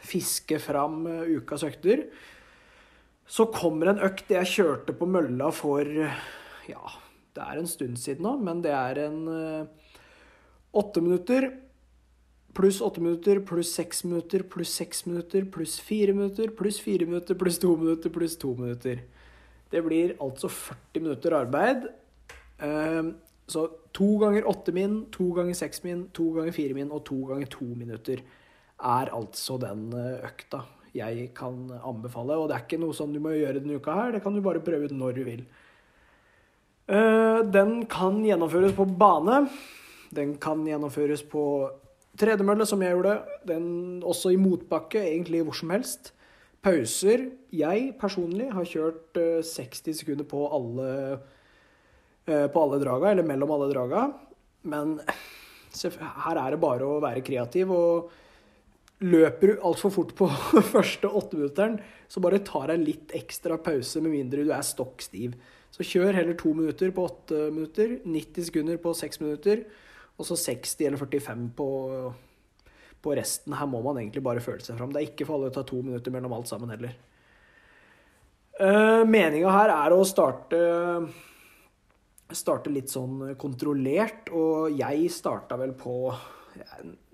fiske 0.00 0.58
fram 0.62 1.04
eh, 1.06 1.36
ukas 1.38 1.64
økter. 1.66 2.06
Så 3.30 3.46
kommer 3.54 3.92
en 3.92 4.02
økt 4.02 4.32
jeg 4.32 4.52
kjørte 4.56 4.96
på 4.96 5.08
mølla 5.08 5.52
for 5.54 5.86
Ja, 6.70 6.94
det 7.36 7.44
er 7.44 7.60
en 7.60 7.70
stund 7.70 7.98
siden 8.00 8.26
nå, 8.26 8.36
men 8.42 8.62
det 8.64 8.72
er 8.74 9.04
en 9.06 9.20
eh, 9.30 9.90
åtte 10.76 11.02
minutter 11.04 11.50
pluss 12.54 12.80
åtte 12.82 13.02
minutter 13.02 13.38
pluss 13.46 13.70
seks 13.76 14.02
minutter 14.04 14.42
pluss 14.50 14.72
seks 14.74 15.04
minutter 15.06 15.46
pluss 15.54 15.78
fire 15.80 16.14
minutter 16.16 16.50
pluss 16.58 16.80
fire 16.82 17.06
minutter 17.06 17.38
pluss 17.38 17.58
to 17.62 17.76
minutter 17.76 18.10
pluss 18.10 18.36
to 18.36 18.54
minutter. 18.58 19.02
Det 19.70 19.82
blir 19.86 20.16
altså 20.18 20.50
40 20.50 21.04
minutter 21.04 21.36
arbeid. 21.38 21.86
Eh, 22.58 23.12
så 23.50 23.66
to 23.94 24.16
ganger 24.18 24.46
åtte 24.46 24.72
min, 24.74 25.04
to 25.14 25.30
ganger 25.34 25.54
seks 25.58 25.84
min, 25.86 26.08
to 26.14 26.32
ganger 26.34 26.54
fire 26.54 26.74
min 26.74 26.90
og 26.90 27.04
to 27.06 27.18
ganger 27.30 27.50
to 27.50 27.66
minutter 27.74 28.22
er 28.80 29.10
altså 29.14 29.58
den 29.60 29.88
eh, 29.96 30.28
økta 30.28 30.64
jeg 30.96 31.28
kan 31.36 31.68
anbefale. 31.86 32.36
Og 32.36 32.48
det 32.50 32.56
er 32.56 32.64
ikke 32.64 32.80
noe 32.82 32.96
sånn 32.96 33.12
du 33.14 33.20
må 33.22 33.34
gjøre 33.36 33.60
denne 33.60 33.78
uka 33.78 33.94
her, 33.94 34.14
det 34.14 34.22
kan 34.24 34.34
du 34.34 34.42
bare 34.44 34.62
prøve 34.64 34.88
ut 34.90 34.96
når 34.96 35.18
du 35.18 35.22
vil. 35.26 35.44
Eh, 36.90 37.40
den 37.46 37.84
kan 37.90 38.18
gjennomføres 38.26 38.74
på 38.78 38.88
bane. 38.98 39.44
Den 40.10 40.34
kan 40.42 40.64
gjennomføres 40.66 41.22
på 41.30 41.44
tredemølle, 42.18 42.66
som 42.66 42.82
jeg 42.82 42.96
gjorde. 42.96 43.20
Den 43.46 43.66
også 44.02 44.32
i 44.34 44.40
motbakke, 44.40 45.04
egentlig 45.12 45.44
hvor 45.46 45.58
som 45.60 45.70
helst. 45.76 46.10
Pauser. 46.60 47.28
Jeg 47.54 47.92
personlig 48.00 48.50
har 48.52 48.66
kjørt 48.68 49.14
60 49.46 49.92
eh, 49.92 50.00
sekunder 50.00 50.26
på 50.28 50.42
alle, 50.50 51.20
på 52.26 52.64
alle 52.64 52.80
draga, 52.82 53.14
eller 53.14 53.28
mellom 53.28 53.54
alle 53.54 53.70
draga. 53.70 54.08
Men 54.66 54.98
her 56.26 56.42
er 56.42 56.50
det 56.50 56.60
bare 56.60 56.90
å 56.90 56.98
være 57.02 57.22
kreativ. 57.24 57.70
og 57.70 58.10
Løper 59.00 59.54
du 59.54 59.62
altfor 59.64 59.92
fort 59.94 60.10
på 60.16 60.26
første 60.74 61.08
åtteminutteren, 61.08 61.78
så 62.10 62.20
bare 62.20 62.42
tar 62.44 62.68
deg 62.68 62.82
litt 62.84 63.14
ekstra 63.16 63.56
pause, 63.62 64.02
med 64.04 64.12
mindre 64.12 64.44
du 64.44 64.52
er 64.52 64.66
stokk 64.66 65.00
stiv. 65.04 65.38
Så 65.72 65.86
kjør 65.86 66.18
heller 66.18 66.36
to 66.36 66.52
minutter 66.56 66.90
på 66.92 67.06
åtte 67.08 67.46
minutter, 67.54 67.96
90 68.04 68.50
sekunder 68.50 68.80
på 68.82 68.92
seks 68.98 69.22
minutter, 69.22 69.64
og 70.20 70.28
så 70.28 70.36
60 70.36 70.84
eller 70.88 71.00
45 71.00 71.46
på, 71.56 71.68
på 73.00 73.16
resten. 73.16 73.56
Her 73.56 73.70
må 73.70 73.80
man 73.86 74.02
egentlig 74.02 74.24
bare 74.26 74.44
føle 74.44 74.60
seg 74.64 74.76
fram. 74.76 74.92
Det 74.92 75.00
er 75.00 75.08
ikke 75.08 75.28
for 75.28 75.38
alle 75.38 75.48
å 75.48 75.54
ta 75.54 75.64
to 75.64 75.80
minutter 75.80 76.12
mellom 76.12 76.34
alt 76.36 76.50
sammen 76.50 76.74
heller. 76.74 76.92
Uh, 78.60 79.06
Meninga 79.08 79.54
her 79.54 79.72
er 79.72 79.96
å 79.96 80.04
starte 80.04 80.58
starte 82.36 82.70
litt 82.70 82.90
sånn 82.92 83.32
kontrollert, 83.40 84.28
og 84.34 84.76
jeg 84.76 85.08
starta 85.12 85.56
vel 85.58 85.72
på 85.78 85.94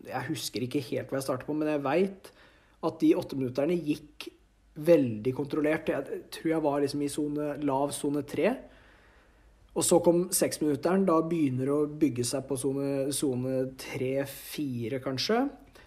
jeg, 0.07 0.27
husker 0.31 0.65
ikke 0.67 0.85
helt 0.91 1.11
hva 1.11 1.21
jeg 1.21 1.27
startet 1.27 1.49
på, 1.49 1.57
men 1.59 1.71
jeg 1.75 1.85
veit 1.85 2.33
at 2.87 2.99
de 3.03 3.13
åtteminutterne 3.19 3.77
gikk 3.77 4.29
veldig 4.87 5.33
kontrollert. 5.37 5.89
Jeg 5.89 6.23
tror 6.33 6.51
jeg 6.51 6.65
var 6.65 6.81
liksom 6.83 7.03
i 7.03 7.13
zone, 7.13 7.53
lav 7.65 7.93
sone 7.97 8.23
tre. 8.29 8.53
Og 9.77 9.85
så 9.85 9.99
kom 10.05 10.27
seksminutteren. 10.33 11.05
Da 11.09 11.19
begynner 11.25 11.69
det 11.69 11.75
å 11.75 11.89
bygge 12.05 12.25
seg 12.25 12.47
på 12.49 12.59
sone 12.61 13.57
tre-fire, 13.81 15.01
kanskje. 15.05 15.43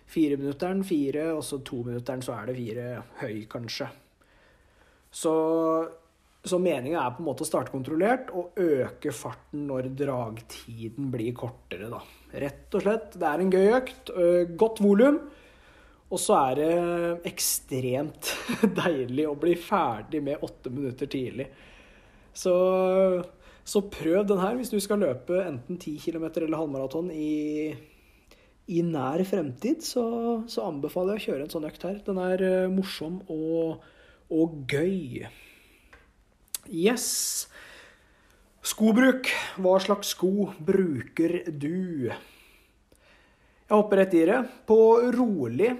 Fireminutteren 0.09 0.83
fire, 0.85 1.29
og 1.37 1.43
så 1.45 1.61
tominutteren 1.65 2.23
så 2.25 2.35
er 2.37 2.49
det 2.49 2.57
fire 2.57 2.85
høy, 3.21 3.43
kanskje. 3.49 3.89
Så, 5.13 5.33
så 6.45 6.59
meninga 6.61 7.01
er 7.01 7.13
på 7.13 7.23
en 7.23 7.29
måte 7.29 7.45
å 7.45 7.49
starte 7.49 7.73
kontrollert 7.73 8.29
og 8.33 8.57
øke 8.61 9.13
farten 9.13 9.67
når 9.69 9.91
dragtiden 9.97 11.09
blir 11.13 11.33
kortere, 11.37 11.89
da. 11.93 12.01
Rett 12.29 12.75
og 12.77 12.85
slett. 12.85 13.17
Det 13.17 13.25
er 13.25 13.41
en 13.41 13.53
gøy 13.53 13.75
økt. 13.79 14.11
Godt 14.59 14.81
volum. 14.85 15.19
Og 16.09 16.17
så 16.21 16.37
er 16.39 16.55
det 16.57 16.69
ekstremt 17.29 18.31
deilig 18.81 19.27
å 19.29 19.35
bli 19.37 19.53
ferdig 19.61 20.23
med 20.25 20.45
åtte 20.45 20.71
minutter 20.73 21.09
tidlig. 21.09 21.45
Så, 22.33 22.53
så 23.65 23.83
prøv 23.93 24.25
den 24.29 24.41
her 24.41 24.57
hvis 24.57 24.73
du 24.73 24.79
skal 24.81 25.03
løpe 25.03 25.43
enten 25.43 25.77
10 25.77 25.99
km 26.01 26.25
eller 26.31 26.57
halvmaraton 26.57 27.11
i, 27.13 27.69
i 28.73 28.81
nær 28.85 29.21
fremtid. 29.29 29.85
Så, 29.85 30.03
så, 30.49 30.65
anbefaler 30.65 31.17
jeg 31.17 31.21
å 31.21 31.27
kjøre 31.27 31.45
en 31.45 31.53
sånn 31.53 31.69
økt 31.69 31.85
her. 31.85 32.01
Den 32.09 32.21
er 32.25 32.45
morsom 32.73 33.21
og, 33.29 33.85
og 34.33 34.57
gøy. 34.71 35.27
Yes. 36.69 37.48
Skobruk. 38.59 39.29
Hva 39.61 39.77
slags 39.79 40.11
sko 40.15 40.49
bruker 40.59 41.45
du? 41.47 42.09
Jeg 42.09 43.71
hopper 43.71 44.01
rett 44.01 44.17
i 44.17 44.25
det. 44.27 44.39
På 44.67 44.99
rolig 45.15 45.71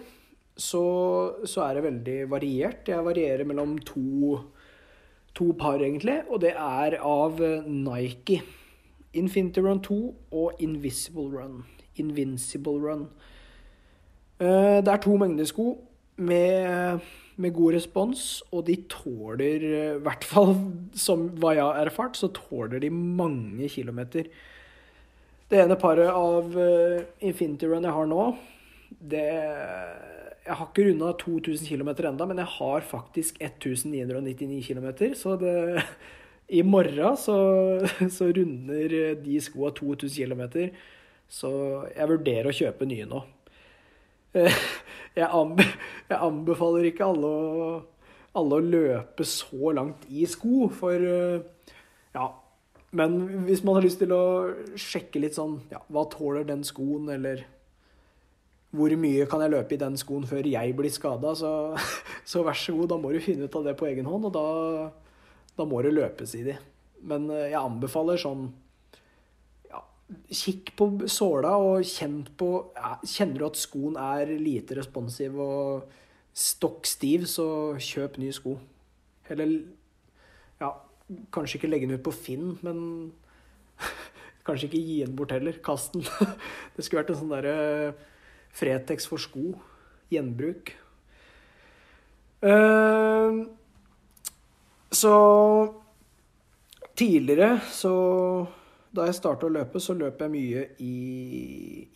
så, 0.55 0.83
så, 1.43 1.63
er 1.65 1.75
det 1.75 1.85
veldig 1.87 2.17
variert. 2.31 2.87
Jeg 2.87 3.05
varierer 3.05 3.47
mellom 3.47 3.77
to, 3.83 4.39
to, 5.35 5.51
par, 5.59 5.81
egentlig, 5.83 6.21
og 6.29 6.43
det 6.43 6.53
er 6.55 6.99
av 7.03 7.41
Nike. 7.67 8.41
Infinity 9.17 9.63
Run 9.65 9.81
2 9.83 9.99
og 10.37 10.63
Invisible 10.63 11.27
Run. 11.33 11.63
Invincible 11.99 12.77
Run. 12.79 13.07
Eh, 14.39 14.79
det 14.85 14.93
er 14.93 15.01
to 15.03 15.17
mengder 15.19 15.49
sko 15.49 15.71
med, 16.19 16.99
med 17.39 17.55
god 17.55 17.77
respons, 17.77 18.27
og 18.51 18.65
de 18.67 18.75
tåler, 18.91 19.63
i 19.63 19.81
hvert 20.03 20.25
fall 20.27 20.53
som 20.97 21.29
hva 21.39 21.55
jeg 21.55 21.65
har 21.65 21.81
erfart, 21.87 22.19
så 22.19 22.31
tåler 22.35 22.83
de 22.83 22.91
mange 22.91 23.69
kilometer. 23.71 24.27
Det 25.49 25.63
ene 25.63 25.79
paret 25.81 26.11
av 26.13 26.53
eh, 26.59 27.07
Infinity 27.25 27.69
Run 27.69 27.87
jeg 27.87 27.95
har 27.95 28.09
nå, 28.09 28.23
det 28.89 29.27
jeg 30.49 30.57
har 30.57 30.69
ikke 30.71 30.85
runda 30.87 31.11
2000 31.19 31.67
km 31.67 31.89
enda, 32.09 32.25
men 32.25 32.39
jeg 32.41 32.49
har 32.55 32.85
faktisk 32.85 33.37
1999 33.41 34.63
km. 34.65 34.87
Så 35.13 35.35
det, 35.37 35.83
i 36.59 36.63
morgen 36.65 37.17
så, 37.17 37.37
så, 38.17 38.31
runder 38.33 38.95
de 39.21 39.41
skoa 39.41 39.71
2000 39.77 40.25
km. 40.25 40.71
Så 41.29 41.51
jeg 41.93 42.09
vurderer 42.09 42.49
å 42.49 42.55
kjøpe 42.55 42.87
nye 42.89 43.05
nå. 43.09 43.21
Jeg, 45.19 46.17
anbefaler 46.17 46.89
ikke 46.89 47.07
alle 47.07 47.29
å, 47.29 47.71
alle 48.39 48.59
å 48.59 48.65
løpe 48.65 49.25
så 49.27 49.73
langt 49.75 50.05
i 50.09 50.25
sko, 50.29 50.69
for 50.73 50.95
ja. 52.15 52.27
Men 52.95 53.19
hvis 53.45 53.61
man 53.61 53.77
har 53.77 53.85
lyst 53.85 53.99
til 54.01 54.13
å 54.15 54.23
sjekke 54.79 55.21
litt 55.21 55.35
sånn 55.37 55.59
ja, 55.69 55.77
Hva 55.93 56.07
tåler 56.09 56.47
den 56.47 56.63
skoen, 56.65 57.05
eller 57.13 57.43
hvor 58.75 58.93
mye 59.01 59.25
kan 59.29 59.41
jeg 59.41 59.53
løpe 59.53 59.75
i 59.75 59.81
den 59.81 59.97
skoen 59.97 60.25
før 60.29 60.45
jeg 60.45 60.73
blir 60.77 60.93
skada, 60.93 61.33
så, 61.37 61.51
så, 62.29 62.43
vær 62.45 62.57
så 62.57 62.75
god, 62.77 62.91
da 62.91 62.99
må 63.01 63.13
du 63.13 63.21
finne 63.23 63.49
ut 63.49 63.55
av 63.57 63.65
det 63.65 63.75
på 63.79 63.87
egen 63.89 64.09
hånd, 64.09 64.29
og 64.29 64.35
da, 64.35 64.47
da 65.57 65.67
må 65.69 65.81
det 65.85 65.95
løpes 65.95 66.35
i 66.37 66.43
de. 66.51 66.57
Men 67.09 67.29
eh, 67.33 67.49
jeg 67.53 67.61
anbefaler 67.61 68.21
sånn 68.21 68.49
Kikk 70.09 70.71
på 70.77 70.87
såla 71.11 71.51
og 71.61 71.85
kjenn 71.85 72.23
på 72.37 72.49
ja, 72.73 72.95
Kjenner 73.05 73.43
du 73.43 73.45
at 73.45 73.59
skoen 73.61 73.97
er 74.01 74.31
lite 74.41 74.79
responsiv 74.79 75.37
og 75.43 75.91
stokk 76.33 76.87
stiv, 76.89 77.27
så 77.29 77.75
kjøp 77.81 78.17
ny 78.21 78.31
sko. 78.33 78.55
Eller 79.29 79.53
ja, 80.61 80.71
kanskje 81.33 81.59
ikke 81.59 81.69
legge 81.69 81.89
den 81.89 81.99
ut 81.99 82.05
på 82.05 82.13
Finn, 82.15 82.55
men 82.65 82.79
kanskje 84.47 84.69
ikke 84.69 84.81
gi 84.81 84.99
den 85.03 85.17
bort 85.19 85.33
heller. 85.35 85.59
Kast 85.65 85.97
den. 85.97 86.05
Det 86.75 86.85
skulle 86.85 87.03
vært 87.03 87.13
en 87.13 87.21
sånn 87.21 87.33
derre 87.33 87.57
Fretex 88.55 89.09
for 89.09 89.21
sko. 89.21 89.53
Gjenbruk. 90.09 90.73
Uh, 92.41 93.45
så 94.95 95.13
tidligere, 96.97 97.59
så 97.71 97.93
Da 98.95 99.05
jeg 99.05 99.17
starta 99.19 99.47
å 99.47 99.53
løpe, 99.53 99.81
så 99.81 99.95
løp 99.97 100.21
jeg 100.23 100.33
mye 100.33 100.63
i, 100.81 100.93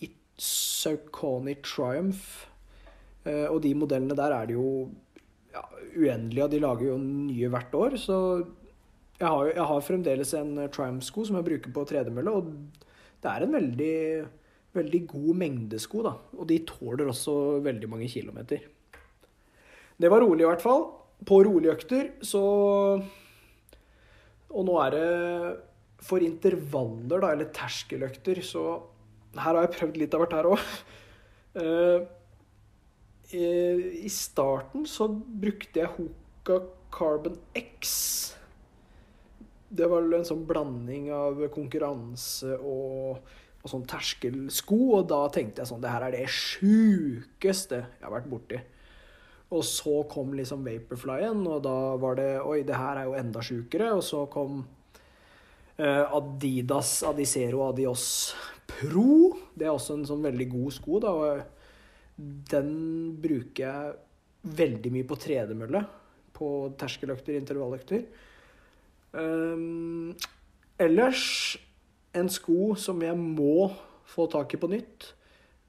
i 0.06 0.10
Saucony 0.38 1.56
Triumph. 1.66 2.46
Uh, 3.24 3.48
og 3.48 3.62
de 3.64 3.72
modellene 3.78 4.18
der 4.20 4.36
er 4.36 4.50
det 4.50 4.58
jo 4.58 4.68
ja, 5.54 5.64
uendelige, 5.96 6.46
og 6.46 6.54
de 6.54 6.62
lager 6.62 6.92
jo 6.92 7.00
nye 7.02 7.50
hvert 7.54 7.76
år. 7.80 7.98
Så 8.02 8.18
jeg 9.18 9.28
har, 9.28 9.50
jeg 9.54 9.68
har 9.72 9.84
fremdeles 9.88 10.38
en 10.38 10.56
Triumph-sko 10.68 11.28
som 11.30 11.40
jeg 11.40 11.50
bruker 11.50 11.74
på 11.74 11.86
tredemølle, 11.90 12.34
og 12.34 12.88
det 13.24 13.32
er 13.32 13.46
en 13.46 13.58
veldig 13.58 13.98
veldig 14.74 15.02
god 15.10 15.40
mengdesko, 15.42 16.04
da. 16.06 16.14
Og 16.40 16.48
de 16.50 16.60
tåler 16.68 17.10
også 17.10 17.60
veldig 17.66 17.90
mange 17.90 18.10
kilometer. 18.12 18.66
Det 19.98 20.10
var 20.10 20.24
rolig, 20.24 20.44
i 20.44 20.50
hvert 20.50 20.64
fall. 20.64 20.88
På 21.24 21.40
roligøkter 21.46 22.18
så 22.26 22.42
Og 24.54 24.66
nå 24.68 24.74
er 24.84 24.90
det 24.92 25.06
for 26.04 26.24
intervaller, 26.24 27.22
da, 27.24 27.32
eller 27.34 27.54
terskeløkter, 27.56 28.44
så 28.46 28.66
Her 29.34 29.56
har 29.58 29.64
jeg 29.64 29.74
prøvd 29.74 29.96
litt 29.98 30.14
av 30.14 30.22
hvert 30.24 30.38
her 30.40 30.52
òg. 30.52 30.68
Eh, 33.34 34.04
I 34.04 34.10
starten 34.14 34.84
så 34.86 35.08
brukte 35.10 35.80
jeg 35.80 35.90
Hoka 35.96 36.60
Carbon 36.94 37.38
X. 37.58 38.36
Det 39.74 39.88
var 39.90 40.06
en 40.06 40.28
sånn 40.28 40.44
blanding 40.50 41.08
av 41.14 41.42
konkurranse 41.54 42.58
og 42.58 43.24
og 43.64 43.72
sånn 43.72 43.86
terskelsko, 43.88 44.78
og 44.98 45.08
da 45.12 45.22
tenkte 45.32 45.64
jeg 45.64 45.72
sånn 45.72 45.84
Det 45.84 45.92
her 45.92 46.06
er 46.08 46.16
det 46.18 46.28
sjukeste 46.28 47.80
jeg 47.80 48.04
har 48.04 48.12
vært 48.12 48.30
borti. 48.32 48.60
Og 49.54 49.64
så 49.68 50.02
kom 50.12 50.34
liksom 50.36 50.66
Vaporflyen, 50.66 51.46
og 51.48 51.62
da 51.64 51.76
var 52.02 52.18
det 52.20 52.32
Oi, 52.42 52.64
det 52.68 52.76
her 52.76 53.00
er 53.00 53.08
jo 53.08 53.18
enda 53.20 53.44
sjukere. 53.46 53.92
Og 53.96 54.04
så 54.04 54.26
kom 54.34 54.64
Adidas 55.78 57.02
Adicero 57.08 57.64
Adios 57.70 58.06
Pro. 58.70 59.34
Det 59.56 59.66
er 59.66 59.74
også 59.74 59.98
en 59.98 60.08
sånn 60.08 60.26
veldig 60.26 60.48
god 60.52 60.76
sko, 60.76 61.00
da. 61.02 61.14
Den 62.54 62.74
bruker 63.22 63.64
jeg 63.64 63.96
veldig 64.62 64.92
mye 64.94 65.08
på 65.10 65.18
tredemølle. 65.24 65.84
På 66.34 66.50
terskeløkter, 66.78 67.38
intervalløkter. 67.40 68.06
Um, 69.14 70.14
ellers 70.82 71.26
en 72.18 72.30
sko 72.34 72.74
som 72.78 73.02
jeg 73.06 73.18
må 73.18 73.70
få 74.10 74.28
tak 74.32 74.54
i 74.54 74.62
på 74.62 74.70
nytt, 74.72 75.14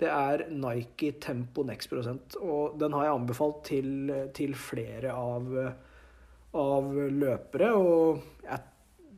det 0.00 0.10
er 0.10 0.46
Nike 0.50 1.14
Tempo 1.22 1.62
Next 1.66 1.90
Prosent. 1.92 2.36
Og 2.42 2.78
den 2.80 2.94
har 2.96 3.08
jeg 3.08 3.18
anbefalt 3.18 3.62
til, 3.68 3.90
til 4.36 4.56
flere 4.58 5.14
av, 5.14 5.50
av, 6.60 6.90
løpere, 7.14 7.70
og 7.78 8.24
jeg, 8.44 8.62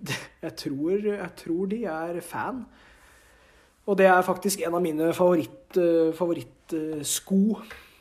jeg, 0.45 0.53
tror, 0.61 1.09
jeg, 1.09 1.31
tror, 1.41 1.67
de 1.71 1.81
er 1.91 2.21
fan. 2.25 2.63
Og 3.87 3.99
det 3.99 4.09
er 4.11 4.27
faktisk 4.27 4.63
en 4.67 4.77
av 4.79 4.83
mine 4.83 5.13
favoritt, 5.15 5.77
favorittsko. 6.19 7.41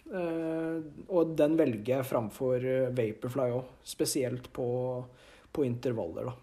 Eh, 0.06 0.78
og 1.10 1.34
den 1.38 1.56
velger 1.58 1.98
jeg 1.98 2.08
framfor 2.10 2.66
Vaporfly 2.96 3.48
òg, 3.58 3.72
spesielt 3.86 4.52
på, 4.54 4.68
på 5.54 5.66
intervaller, 5.66 6.30
da. 6.30 6.42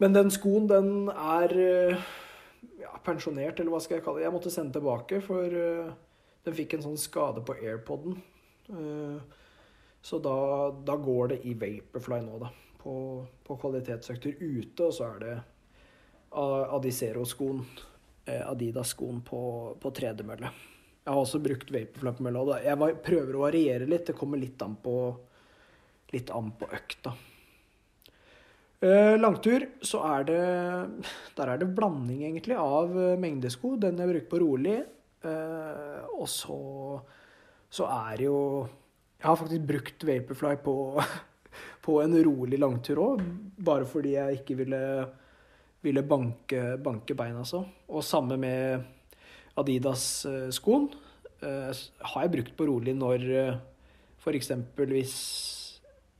Men 0.00 0.14
den 0.14 0.30
skoen, 0.30 0.68
den 0.70 1.10
er 1.10 1.52
eh, 1.58 2.10
ja, 2.80 2.92
pensjonert, 3.04 3.58
eller 3.58 3.74
hva 3.74 3.80
skal 3.82 3.98
jeg 3.98 4.04
kalle 4.06 4.20
det. 4.20 4.28
Jeg 4.28 4.34
måtte 4.36 4.52
sende 4.54 4.78
tilbake, 4.78 5.18
for 5.24 5.50
den 5.50 6.56
fikk 6.56 6.76
en 6.76 6.86
sånn 6.86 7.00
skade 7.00 7.42
på 7.44 7.58
airpoden. 7.58 8.14
Så 10.02 10.18
da, 10.24 10.34
da, 10.86 10.96
går 10.96 11.34
det 11.34 11.38
i 11.48 11.54
Vaporfly 11.60 12.20
nå, 12.24 12.40
da. 12.40 12.50
På, 12.80 12.94
på 13.44 13.56
kvalitetsøkter 13.60 14.38
ute, 14.40 14.86
og 14.86 14.94
så 14.96 15.10
er 15.10 15.18
det 15.20 15.34
Adicero-skoen, 16.32 17.60
Adidas-skoen 18.24 19.20
på, 19.26 19.40
på 19.82 19.92
tredemølle. 19.92 20.48
Jeg 21.00 21.16
har 21.16 21.24
også 21.24 21.40
brukt 21.42 21.72
Vaporfly 21.72 22.12
på 22.16 22.24
mølla. 22.26 22.60
Jeg 22.62 22.78
var, 22.78 22.94
prøver 23.04 23.36
å 23.36 23.44
variere 23.46 23.88
litt. 23.88 24.06
Det 24.10 24.16
kommer 24.16 24.40
litt 24.40 24.60
an 24.62 24.76
på, 24.80 24.94
litt 26.12 26.32
an 26.36 26.52
på 26.60 26.68
økta. 26.76 27.14
Eh, 28.80 29.14
langtur, 29.20 29.66
så 29.84 30.00
er 30.08 30.22
det 30.24 30.44
Der 31.36 31.50
er 31.52 31.58
det 31.60 31.74
blanding, 31.76 32.22
egentlig, 32.28 32.56
av 32.56 32.92
eh, 32.96 33.16
mengdesko. 33.20 33.74
Den 33.80 33.98
jeg 34.00 34.12
bruker 34.12 34.30
på 34.30 34.42
rolig. 34.44 34.76
Eh, 35.24 36.04
og 36.16 36.28
så, 36.28 36.60
så 37.68 37.88
er 37.88 38.20
det 38.20 38.28
jo 38.28 38.40
Jeg 39.20 39.28
har 39.28 39.36
faktisk 39.36 39.64
brukt 39.68 40.04
Vaporfly 40.08 40.54
på, 40.64 40.74
på 41.84 41.98
en 42.00 42.14
rolig 42.24 42.56
langtur 42.60 43.02
òg, 43.04 43.24
bare 43.60 43.84
fordi 43.84 44.14
jeg 44.14 44.38
ikke 44.38 44.54
ville, 44.62 44.78
ville 45.84 46.02
banke, 46.08 46.62
banke 46.80 47.16
beina 47.18 47.42
så. 47.44 47.60
Og 47.92 48.04
samme 48.06 48.38
med 48.40 48.80
Adidas-skoen. 49.60 50.86
Eh, 51.44 51.82
har 52.12 52.24
jeg 52.24 52.32
brukt 52.32 52.54
på 52.56 52.68
rolig 52.70 52.94
når 52.96 53.26
f.eks. 54.24 54.48
hvis, 54.88 55.16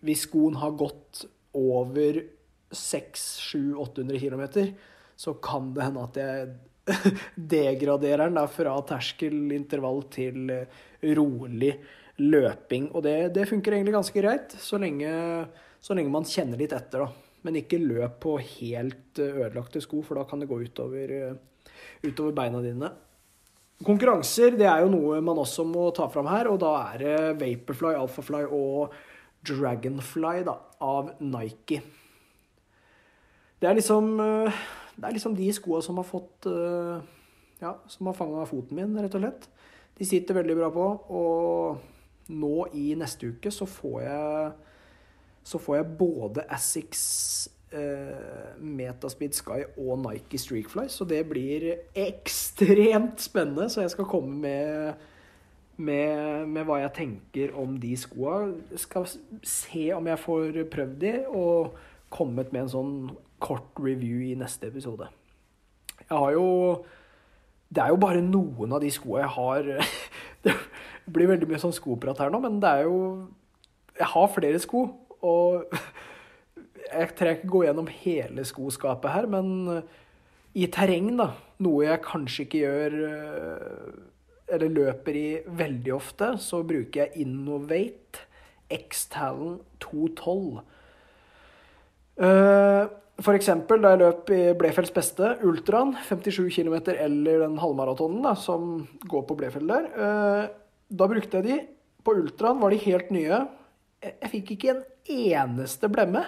hvis 0.05 0.27
skoen 0.27 0.59
har 0.61 0.77
gått 0.77 1.23
over 1.57 2.19
600-800 2.69 4.21
km, 4.21 4.45
så 5.17 5.35
kan 5.41 5.73
det 5.73 5.87
hende 5.89 6.05
at 6.05 6.21
jeg 6.21 6.53
degraderer 7.57 8.27
den 8.29 8.37
da, 8.37 8.45
fra 8.45 8.77
terskelintervall 8.93 10.05
til 10.13 10.53
rolig 11.17 11.73
løping. 12.21 12.91
Og 12.95 13.05
det, 13.07 13.17
det, 13.37 13.49
funker 13.51 13.77
egentlig 13.77 13.97
ganske 13.97 14.23
greit, 14.23 14.55
så 14.61 14.81
lenge, 14.81 15.11
så 15.81 15.97
lenge, 15.97 16.13
man 16.13 16.29
kjenner 16.29 16.61
litt 16.61 16.75
etter. 16.77 17.05
da. 17.05 17.37
Men 17.47 17.61
ikke 17.61 17.81
løp 17.81 18.19
på 18.23 18.37
helt 18.39 19.21
ødelagte 19.21 19.81
sko, 19.83 20.03
for 20.05 20.21
da 20.21 20.27
kan 20.29 20.43
det 20.43 20.51
gå 20.51 20.59
utover, 20.61 21.15
utover 22.05 22.35
beina 22.37 22.61
dine. 22.65 22.91
Konkurranser 23.81 24.59
det 24.61 24.67
er 24.69 24.83
jo 24.85 24.91
noe 24.93 25.23
man 25.25 25.41
også 25.41 25.65
må 25.65 25.87
ta 25.97 26.11
fram 26.13 26.29
her, 26.29 26.51
og 26.53 26.61
da 26.61 26.75
er 26.91 27.01
det 27.01 27.15
Vaporfly, 27.41 27.95
Alphafly 27.97 28.43
og 28.45 28.93
Dragonfly 29.49 30.43
da, 30.45 30.59
av 30.85 31.15
Nike. 31.25 31.81
Det 33.61 33.69
er 33.69 33.77
liksom 33.77 34.21
det 35.01 35.09
er 35.09 35.17
liksom 35.17 35.37
de 35.37 35.49
skoa 35.57 35.81
som 35.85 35.97
har 36.01 36.09
fått 36.09 36.49
uh, 36.51 37.01
Ja, 37.61 37.75
som 37.93 38.09
har 38.09 38.17
fanga 38.17 38.45
foten 38.49 38.77
min, 38.77 38.97
rett 38.97 39.17
og 39.17 39.25
slett. 39.25 39.49
De 39.99 40.07
sitter 40.09 40.39
veldig 40.39 40.57
bra 40.57 40.71
på, 40.73 40.85
og 41.13 41.90
nå 42.31 42.67
i 42.79 42.93
neste 42.99 43.33
uke 43.35 43.53
så 43.55 43.67
får 43.69 44.03
jeg 44.07 44.51
så 45.51 45.59
får 45.59 45.77
jeg 45.77 45.97
både 45.99 46.45
Assix 46.53 47.01
eh, 47.73 48.57
Metaspeed 48.61 49.35
Sky 49.35 49.63
og 49.81 50.03
Nike 50.03 50.39
Streakfly, 50.39 50.85
så 50.93 51.07
det 51.09 51.23
blir 51.31 51.65
ekstremt 51.97 53.23
spennende. 53.25 53.71
Så 53.73 53.81
jeg 53.81 53.95
skal 53.97 54.11
komme 54.11 54.37
med 54.43 55.07
med, 55.81 56.45
med, 56.45 56.67
hva 56.69 56.83
jeg 56.83 56.93
tenker 56.93 57.55
om 57.57 57.79
de 57.81 57.95
skoa. 57.97 58.51
Skal 58.77 59.07
se 59.43 59.87
om 59.97 60.11
jeg 60.11 60.21
får 60.21 60.59
prøvd 60.73 60.97
de, 61.01 61.15
og 61.27 61.79
kommet 62.13 62.53
med 62.53 62.67
en 62.67 62.73
sånn 62.75 62.95
kort 63.41 63.79
review 63.81 64.21
i 64.27 64.37
neste 64.37 64.69
episode. 64.69 65.09
Jeg 66.03 66.17
har 66.17 66.33
jo 66.37 66.49
Det 67.71 67.83
er 67.85 67.93
jo 67.93 68.01
bare 68.03 68.21
noen 68.21 68.73
av 68.75 68.81
de 68.83 68.91
skoene 68.91 69.23
jeg 69.23 69.31
har 69.31 69.69
blir 71.13 71.31
veldig 71.33 71.49
mye 71.51 71.61
sånn 71.63 71.75
skoprat 71.77 72.21
her 72.23 72.33
nå, 72.33 72.41
men 72.43 72.61
det 72.63 72.71
er 72.71 72.89
jo 72.89 72.99
Jeg 74.01 74.09
har 74.15 74.31
flere 74.33 74.61
sko, 74.63 74.85
og 75.21 75.75
jeg 76.91 77.11
trenger 77.19 77.41
ikke 77.41 77.53
gå 77.53 77.65
gjennom 77.67 77.91
hele 78.01 78.45
skoskapet 78.49 79.13
her, 79.13 79.27
men 79.29 79.83
i 80.57 80.67
terreng, 80.73 81.13
da, 81.19 81.29
noe 81.63 81.85
jeg 81.85 82.03
kanskje 82.07 82.47
ikke 82.47 82.63
gjør 82.65 82.97
eller 84.51 84.73
løper 84.75 85.19
i 85.19 85.29
veldig 85.61 85.93
ofte, 85.95 86.33
så 86.43 86.63
bruker 86.67 87.05
jeg 87.05 87.25
Innovate 87.25 88.27
X-Talon 88.71 89.61
212. 89.83 90.63
Uh, 92.21 92.87
for 93.21 93.37
eksempel 93.37 93.83
da 93.83 93.95
jeg 93.95 94.01
løp 94.03 94.33
i 94.33 94.41
Blefelds 94.57 94.93
beste, 94.97 95.35
Ultraen, 95.47 95.93
57 96.09 96.49
km 96.55 96.79
eller 96.95 97.45
den 97.45 97.59
halvmaratonen 97.61 98.25
da, 98.25 98.35
som 98.39 98.87
går 99.11 99.27
på 99.29 99.37
Blefeld 99.41 99.69
der. 99.71 99.91
Eh, 100.91 100.97
da 100.97 101.09
brukte 101.09 101.41
jeg 101.41 101.47
de. 101.47 101.59
På 102.05 102.17
Ultraen 102.17 102.61
var 102.61 102.71
de 102.71 102.83
helt 102.85 103.11
nye. 103.15 103.41
Jeg 104.01 104.31
fikk 104.33 104.55
ikke 104.57 104.75
en 104.75 104.85
eneste 105.11 105.91
blemme. 105.93 106.25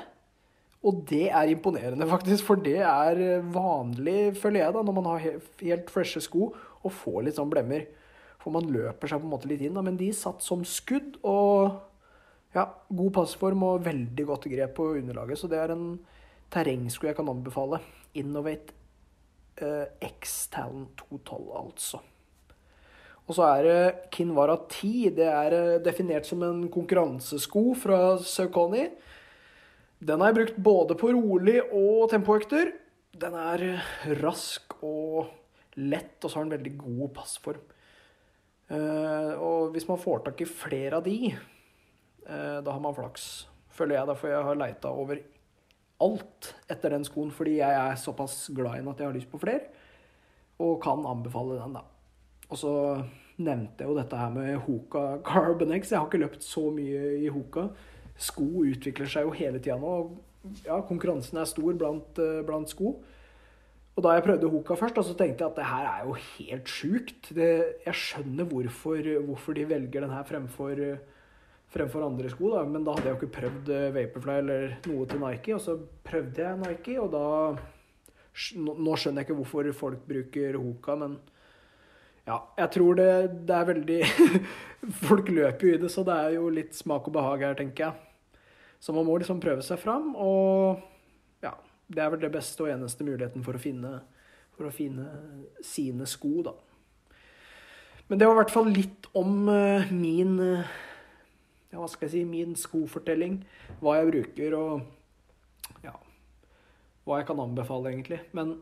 Og 0.83 1.05
det 1.07 1.29
er 1.31 1.51
imponerende, 1.53 2.09
faktisk, 2.11 2.43
for 2.49 2.59
det 2.59 2.81
er 2.83 3.41
vanlig, 3.55 4.35
føler 4.35 4.65
jeg, 4.65 4.75
da, 4.75 4.81
når 4.83 4.97
man 4.97 5.07
har 5.13 5.27
helt 5.63 5.93
freshe 5.95 6.19
sko, 6.25 6.49
og 6.83 6.95
får 7.05 7.21
litt 7.23 7.39
sånn 7.39 7.53
blemmer. 7.53 7.85
For 8.43 8.51
man 8.51 8.67
løper 8.67 9.07
seg 9.07 9.23
på 9.23 9.29
en 9.29 9.31
måte 9.31 9.47
litt 9.47 9.63
inn, 9.63 9.77
da. 9.79 9.85
Men 9.87 10.01
de 10.01 10.11
satt 10.17 10.43
som 10.43 10.65
skudd, 10.67 11.21
og 11.23 11.79
ja, 12.57 12.67
god 12.91 13.13
passform 13.15 13.63
og 13.69 13.87
veldig 13.87 14.27
godt 14.29 14.51
grep 14.51 14.75
på 14.81 14.91
underlaget. 14.99 15.39
Så 15.39 15.51
det 15.53 15.63
er 15.63 15.77
en 15.77 15.87
terrengsko 16.53 17.09
jeg 17.09 17.19
kan 17.21 17.31
anbefale. 17.31 17.79
Innovate 18.19 18.75
uh, 19.63 19.87
X-Talent 20.03 20.99
212, 21.07 21.47
altså. 21.63 22.03
Og 23.29 23.37
så 23.37 23.47
er 23.47 23.67
det 23.67 24.09
Kinvara 24.15 24.57
10. 24.67 25.13
Det 25.17 25.29
er 25.29 25.55
uh, 25.57 25.83
definert 25.85 26.27
som 26.29 26.43
en 26.47 26.65
konkurransesko 26.73 27.65
fra 27.79 28.01
Saucony. 28.19 28.89
Den 30.03 30.23
har 30.23 30.33
jeg 30.33 30.39
brukt 30.41 30.63
både 30.67 30.97
på 30.99 31.13
rolig 31.15 31.61
og 31.69 32.09
tempoøkter. 32.11 32.73
Den 33.23 33.37
er 33.39 33.65
rask 34.23 34.75
og 34.83 35.31
lett, 35.79 36.19
og 36.21 36.29
så 36.29 36.39
har 36.39 36.49
den 36.49 36.57
veldig 36.57 36.75
god 36.81 37.13
passform. 37.21 37.63
Uh, 38.73 39.35
og 39.37 39.75
hvis 39.75 39.87
man 39.89 40.01
får 40.01 40.25
tak 40.27 40.43
i 40.43 40.49
flere 40.49 40.99
av 40.99 41.07
de, 41.07 41.35
da 42.23 42.71
har 42.71 42.79
man 42.79 42.95
flaks, 42.95 43.49
føler 43.75 43.97
jeg. 43.97 44.09
Derfor 44.13 44.31
jeg 44.31 44.45
har 44.47 44.59
leita 44.61 44.93
over 44.95 45.19
alt 46.03 46.53
etter 46.71 46.95
den 46.95 47.07
skoen, 47.07 47.33
fordi 47.35 47.57
jeg 47.59 47.79
er 47.79 47.99
såpass 47.99 48.45
glad 48.55 48.79
i 48.79 48.83
den 48.83 48.93
at 48.93 49.03
jeg 49.03 49.09
har 49.11 49.17
lyst 49.17 49.31
på 49.33 49.41
flere. 49.43 49.67
Og 50.63 50.79
kan 50.83 51.03
anbefale 51.09 51.59
den, 51.59 51.75
da. 51.79 51.83
Og 52.51 52.59
så 52.59 52.73
nevnte 53.43 53.85
jeg 53.85 53.91
jo 53.91 53.97
dette 53.97 54.19
her 54.19 54.35
med 54.35 54.59
Hoka 54.67 55.05
Carbonex. 55.27 55.93
Jeg 55.93 56.01
har 56.01 56.09
ikke 56.09 56.23
løpt 56.23 56.45
så 56.47 56.67
mye 56.75 57.17
i 57.23 57.31
Hoka. 57.33 57.69
Sko 58.21 58.47
utvikler 58.67 59.09
seg 59.11 59.27
jo 59.27 59.35
hele 59.37 59.63
tida 59.63 59.79
nå. 59.81 59.95
Ja, 60.67 60.81
konkurransen 60.85 61.39
er 61.41 61.49
stor 61.49 61.75
blant, 61.79 62.19
eh, 62.19 62.43
blant, 62.47 62.71
sko. 62.71 62.97
Og 63.93 64.05
da 64.05 64.15
jeg 64.17 64.25
prøvde 64.25 64.51
Hoka 64.51 64.75
først, 64.75 65.01
så 65.05 65.15
tenkte 65.17 65.45
jeg 65.45 65.51
at 65.53 65.57
det 65.57 65.69
her 65.69 65.89
er 65.89 66.05
jo 66.09 66.15
helt 66.19 66.69
sjukt. 66.69 67.33
Jeg 67.37 67.95
skjønner 67.95 68.49
hvorfor, 68.49 69.01
hvorfor, 69.27 69.55
de 69.55 69.69
velger 69.69 70.01
den 70.01 70.11
her 70.11 70.25
fremfor 70.25 70.81
fremfor 71.73 72.05
andre 72.05 72.31
sko, 72.33 72.51
da. 72.53 72.65
Men 72.69 72.85
da 72.85 72.97
hadde 72.97 73.09
jeg 73.09 73.15
jo 73.15 73.21
ikke 73.21 73.37
prøvd 73.39 73.71
eh, 73.73 73.91
Vaporfly 73.97 74.39
eller 74.43 74.75
noe 74.91 75.07
til 75.09 75.23
Nike. 75.23 75.55
Og 75.57 75.63
så 75.65 75.77
prøvde 76.05 76.45
jeg 76.45 76.61
Nike, 76.65 76.99
og 77.01 77.15
da 77.15 77.29
Nå 78.33 78.95
skjønner 78.97 79.21
jeg 79.21 79.27
ikke 79.27 79.35
hvorfor 79.43 79.67
folk 79.77 80.05
bruker 80.09 80.55
Hoka, 80.57 80.95
men 80.97 81.19
ja, 82.29 82.39
jeg 82.59 82.71
tror 82.77 82.99
det, 82.99 83.11
det 83.49 83.57
er 83.57 83.69
veldig 83.73 83.99
Folk 85.09 85.29
løper 85.31 85.67
jo 85.67 85.75
i 85.75 85.81
det, 85.83 85.91
så 85.95 86.03
det 86.07 86.15
er 86.19 86.37
jo 86.37 86.49
litt 86.51 86.75
smak 86.75 87.07
og 87.07 87.15
behag 87.15 87.45
her, 87.47 87.59
tenker 87.59 87.85
jeg. 87.85 88.41
Så 88.83 88.95
man 88.95 89.07
må 89.07 89.15
liksom 89.19 89.39
prøve 89.43 89.63
seg 89.63 89.79
fram, 89.79 90.09
og 90.19 90.81
ja, 91.45 91.53
det 91.87 92.03
er 92.03 92.11
vel 92.11 92.25
det 92.25 92.33
beste 92.35 92.65
og 92.65 92.73
eneste 92.73 93.07
muligheten 93.07 93.45
for 93.47 93.55
å 93.55 93.63
finne, 93.63 93.93
for 94.59 94.67
å 94.67 94.75
finne 94.75 95.07
sine 95.63 96.09
sko, 96.11 96.33
da. 96.49 96.57
Men 98.11 98.19
det 98.19 98.27
var 98.27 98.35
i 98.35 98.41
hvert 98.41 98.55
fall 98.57 98.73
litt 98.75 99.07
om 99.17 99.47
uh, 99.47 99.93
min 99.95 100.35
uh, 100.43 100.73
ja, 101.73 101.81
hva 101.81 101.89
skal 101.89 102.07
jeg 102.07 102.13
si, 102.13 102.23
min 102.29 102.53
skofortelling. 102.59 103.41
Hva 103.81 103.97
jeg 103.99 104.11
bruker 104.11 104.57
og 104.59 105.85
ja, 105.87 105.95
hva 107.07 107.21
jeg 107.21 107.29
kan 107.31 107.41
anbefale, 107.41 107.95
egentlig. 107.95 108.21
Men 108.37 108.59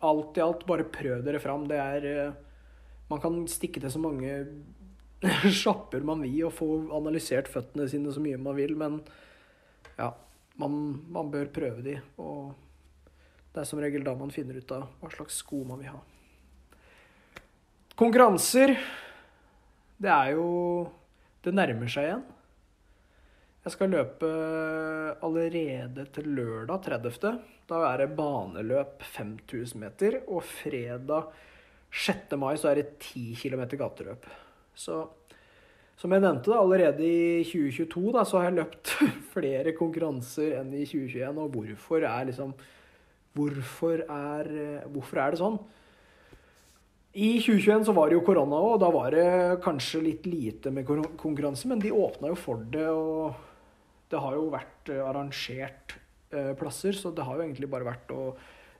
alt 0.00 0.38
i 0.38 0.44
alt, 0.44 0.64
bare 0.68 0.88
prøv 0.88 1.20
dere 1.26 1.42
fram. 1.42 1.66
Det 1.68 1.80
er 1.82 2.06
eh, 2.08 2.38
Man 3.08 3.22
kan 3.22 3.40
stikke 3.48 3.80
til 3.80 3.92
så 3.92 4.00
mange 4.02 4.32
sjapper 5.62 6.04
man 6.06 6.22
vil 6.22 6.46
og 6.48 6.54
få 6.54 6.68
analysert 6.94 7.50
føttene 7.50 7.88
sine 7.90 8.12
så 8.14 8.22
mye 8.22 8.38
man 8.40 8.56
vil, 8.58 8.76
men 8.78 9.00
ja, 9.98 10.12
man, 10.60 10.78
man 11.10 11.32
bør 11.32 11.50
prøve 11.54 11.82
de. 11.84 11.96
Og 12.22 12.52
det 13.54 13.62
er 13.62 13.68
som 13.68 13.80
regel 13.82 14.04
da 14.06 14.14
man 14.18 14.32
finner 14.34 14.60
ut 14.60 14.76
av 14.76 14.86
hva 15.00 15.10
slags 15.14 15.40
sko 15.42 15.64
man 15.66 15.82
vil 15.82 15.92
ha. 15.94 16.00
Konkurranser, 17.98 18.76
det 19.98 20.10
er 20.14 20.36
jo 20.36 20.48
Det 21.42 21.52
nærmer 21.54 21.88
seg 21.90 22.04
igjen. 22.04 22.22
Jeg 23.62 23.72
skal 23.72 23.92
løpe 23.94 24.28
allerede 25.24 26.04
til 26.12 26.26
lørdag 26.34 26.82
30. 26.84 27.38
Da 27.70 27.78
er 27.88 28.02
det 28.02 28.16
baneløp 28.18 29.04
5000 29.14 29.80
meter. 29.80 30.16
Og 30.26 30.42
fredag 30.44 31.30
6. 31.92 32.34
mai 32.40 32.54
så 32.60 32.70
er 32.70 32.82
det 32.82 32.98
10 32.98 33.38
km 33.40 33.64
gateløp. 33.80 34.26
Så 34.76 35.06
som 35.98 36.12
jeg 36.14 36.22
nevnte, 36.22 36.52
da, 36.52 36.60
allerede 36.62 37.02
i 37.02 37.42
2022 37.42 38.12
da, 38.14 38.22
så 38.22 38.38
har 38.38 38.48
jeg 38.48 38.58
løpt 38.60 38.92
flere 39.34 39.74
konkurranser 39.74 40.60
enn 40.60 40.70
i 40.76 40.84
2021. 40.86 41.40
Og 41.42 41.56
hvorfor 41.56 42.06
er 42.06 42.28
liksom 42.32 42.56
Hvorfor 43.38 44.00
er, 44.02 44.48
hvorfor 44.90 45.18
er 45.22 45.30
det 45.30 45.38
sånn? 45.38 45.58
I 47.14 47.36
2021 47.38 47.84
så 47.86 47.92
var 47.94 48.08
det 48.08 48.16
jo 48.16 48.22
korona 48.26 48.58
òg, 48.58 48.72
og 48.72 48.80
da 48.82 48.88
var 48.90 49.14
det 49.14 49.26
kanskje 49.62 50.00
litt 50.02 50.26
lite 50.26 50.72
med 50.74 50.88
konkurranse, 50.88 51.68
men 51.70 51.78
de 51.78 51.92
åpna 51.94 52.32
jo 52.32 52.38
for 52.40 52.64
det. 52.72 52.88
og 52.88 53.36
det 54.08 54.20
har 54.22 54.36
jo 54.36 54.48
vært 54.52 54.92
eh, 54.92 55.04
arrangert 55.04 55.96
eh, 56.32 56.52
plasser, 56.58 56.96
så 56.96 57.12
det 57.14 57.26
har 57.26 57.36
jo 57.36 57.44
egentlig 57.44 57.68
bare 57.70 57.88
vært 57.88 58.12
å 58.14 58.22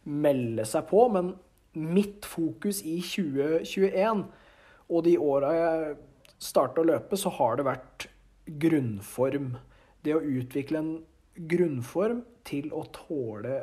melde 0.09 0.65
seg 0.69 0.87
på. 0.89 1.05
Men 1.13 1.35
mitt 1.79 2.27
fokus 2.29 2.83
i 2.83 2.99
2021 3.05 4.27
og 4.89 5.05
de 5.05 5.17
åra 5.21 5.53
jeg 5.55 5.97
starta 6.41 6.83
å 6.83 6.89
løpe, 6.89 7.19
så 7.19 7.33
har 7.39 7.59
det 7.59 7.67
vært 7.67 8.07
grunnform. 8.63 9.53
Det 10.05 10.15
å 10.17 10.23
utvikle 10.23 10.81
en 10.81 10.93
grunnform 11.39 12.23
til 12.49 12.71
å 12.75 12.85
tåle 12.95 13.61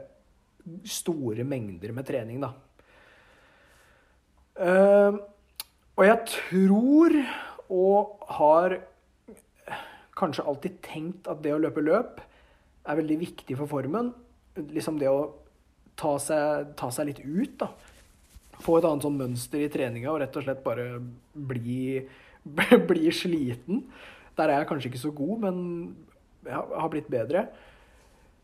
store 0.86 1.46
mengder 1.48 1.94
med 1.96 2.08
trening, 2.08 2.44
da. 2.44 2.52
Uh, 4.56 5.18
og 5.96 6.04
jeg 6.06 6.20
tror, 6.32 7.16
og 7.72 8.28
har 8.38 8.78
kanskje 10.16 10.46
alltid 10.48 10.78
tenkt, 10.86 11.28
at 11.32 11.42
det 11.44 11.56
å 11.56 11.60
løpe 11.62 11.84
løp 11.84 12.22
er 12.86 13.00
veldig 13.00 13.18
viktig 13.24 13.58
for 13.60 13.72
formen. 13.72 14.14
Liksom 14.56 15.00
det 15.02 15.10
å 15.12 15.34
ta 16.00 16.16
seg, 16.22 16.72
ta 16.80 16.92
seg 16.94 17.10
litt 17.10 17.22
ut, 17.24 17.58
da. 17.64 17.72
Få 18.64 18.80
et 18.80 18.88
annet 18.88 19.06
sånn 19.06 19.20
mønster 19.20 19.66
i 19.66 19.72
treninga 19.72 20.12
og 20.14 20.22
rett 20.24 20.36
og 20.40 20.46
slett 20.46 20.64
bare 20.66 20.88
bli, 21.34 22.00
bli 22.92 23.14
sliten. 23.16 23.86
Der 24.36 24.52
er 24.52 24.62
jeg 24.62 24.70
kanskje 24.72 24.92
ikke 24.92 25.06
så 25.06 25.14
god, 25.16 25.48
men 25.48 25.58
jeg 26.46 26.60
har 26.60 26.92
blitt 26.94 27.10
bedre. 27.12 27.48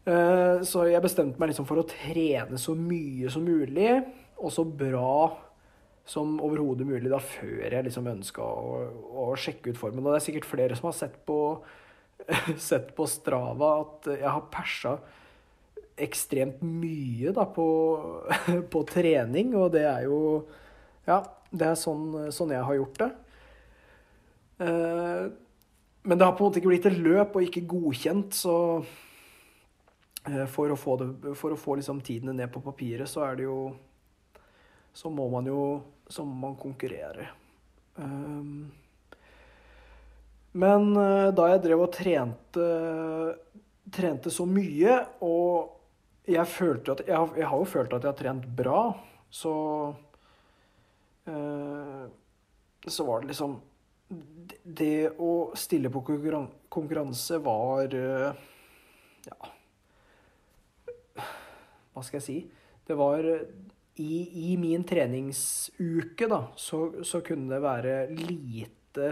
Eh, 0.02 0.64
så 0.66 0.88
jeg 0.90 1.04
bestemte 1.04 1.42
meg 1.42 1.52
liksom 1.52 1.68
for 1.70 1.82
å 1.82 1.88
trene 1.88 2.58
så 2.60 2.74
mye 2.78 3.30
som 3.32 3.46
mulig, 3.46 3.94
og 4.42 4.54
så 4.54 4.66
bra 4.66 5.30
som 6.08 6.40
overhodet 6.42 6.88
mulig 6.90 7.12
da 7.12 7.20
før 7.22 7.68
jeg 7.70 7.86
liksom 7.86 8.10
ønska 8.10 8.42
å, 8.44 8.80
å, 9.14 9.28
sjekke 9.38 9.72
ut 9.72 9.80
formen. 9.80 10.04
Og 10.04 10.16
det 10.16 10.22
er 10.22 10.26
sikkert 10.26 10.50
flere 10.50 10.78
som 10.78 10.90
har 10.90 10.98
sett 10.98 11.20
på, 11.28 11.38
sett 12.72 12.92
på 12.98 13.08
Strava 13.10 13.76
at 13.84 14.10
jeg 14.16 14.28
har 14.28 14.50
persa 14.54 14.98
ekstremt 16.04 16.64
mye 16.66 17.34
da 17.36 17.46
på, 17.50 17.68
på, 18.74 18.82
trening, 18.90 19.54
og 19.58 19.72
det 19.76 19.86
er 19.90 20.08
jo 20.10 20.20
Ja, 21.08 21.22
det 21.52 21.68
er 21.68 21.80
sånn, 21.80 22.32
sånn 22.32 22.52
jeg 22.54 22.64
har 22.64 22.78
gjort 22.78 23.00
det. 23.02 23.12
Eh, 24.62 25.24
men 26.02 26.18
det 26.18 26.26
har 26.26 26.36
på 26.38 26.44
en 26.44 26.50
måte 26.50 26.62
ikke 26.62 26.72
blitt 26.72 26.90
et 26.90 27.00
løp 27.02 27.36
og 27.38 27.48
ikke 27.48 27.66
godkjent, 27.70 28.38
så 28.38 28.58
Eh, 30.30 30.46
for 30.46 30.70
å 30.70 30.78
få, 30.78 30.98
det, 31.02 31.34
for 31.38 31.54
å 31.54 31.60
få 31.60 31.80
liksom 31.80 32.02
tidene 32.06 32.36
ned 32.38 32.52
på 32.54 32.62
papiret, 32.62 33.10
så 33.10 33.26
er 33.26 33.40
det 33.40 33.48
jo 33.48 33.72
Så 34.94 35.10
må 35.10 35.30
man 35.32 35.48
jo 35.48 35.82
Så 36.10 36.26
må 36.26 36.36
man 36.48 36.58
konkurrere. 36.60 37.30
Um, 37.96 38.72
men 40.52 40.94
da 41.36 41.46
jeg 41.48 41.62
drev 41.64 41.86
og 41.86 41.94
trente 41.96 42.66
Trente 43.92 44.32
så 44.32 44.46
mye, 44.48 44.98
og 45.24 45.81
jeg 46.32 46.48
følte 46.50 46.96
at 46.96 47.04
Jeg, 47.08 47.34
jeg 47.38 47.48
har 47.50 47.58
jo 47.62 47.68
følt 47.70 47.94
at 47.94 48.06
jeg 48.06 48.12
har 48.12 48.20
trent 48.20 48.48
bra, 48.58 48.82
så 49.32 49.54
uh, 51.28 52.06
Så 52.88 53.08
var 53.08 53.22
det 53.22 53.32
liksom 53.32 53.58
Det 54.64 55.12
å 55.20 55.34
stille 55.58 55.92
på 55.94 56.04
konkurranse 56.06 57.42
var 57.44 57.96
uh, 57.96 58.48
Ja. 59.28 59.52
Hva 61.92 62.04
skal 62.06 62.22
jeg 62.22 62.26
si? 62.26 62.40
Det 62.88 62.96
var 62.98 63.26
i, 64.02 64.52
i 64.52 64.58
min 64.58 64.84
treningsuke, 64.88 66.28
da, 66.32 66.46
så, 66.56 67.04
så, 67.04 67.22
kunne 67.26 67.52
det 67.52 67.62
være 67.64 67.96
lite 68.16 69.12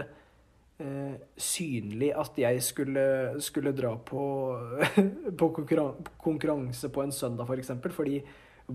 synlig 1.36 2.08
at 2.16 2.38
jeg 2.40 2.62
skulle, 2.64 3.02
skulle 3.44 3.76
dra 3.76 3.92
på, 3.96 4.22
på 5.40 5.48
konkurranse 5.52 6.88
på 6.88 7.02
en 7.04 7.12
søndag, 7.12 7.44
f.eks. 7.44 7.50
For 7.50 7.60
eksempel, 7.60 7.92
fordi 7.92 8.22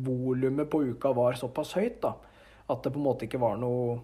volumet 0.05 0.69
på 0.69 0.83
uka 0.91 1.09
var 1.15 1.33
såpass 1.39 1.73
høyt 1.79 1.97
da, 2.03 2.13
at 2.69 2.83
det 2.83 2.93
på 2.93 2.99
en 2.99 3.07
måte 3.07 3.25
ikke 3.25 3.41
var 3.41 3.57
noe 3.61 3.97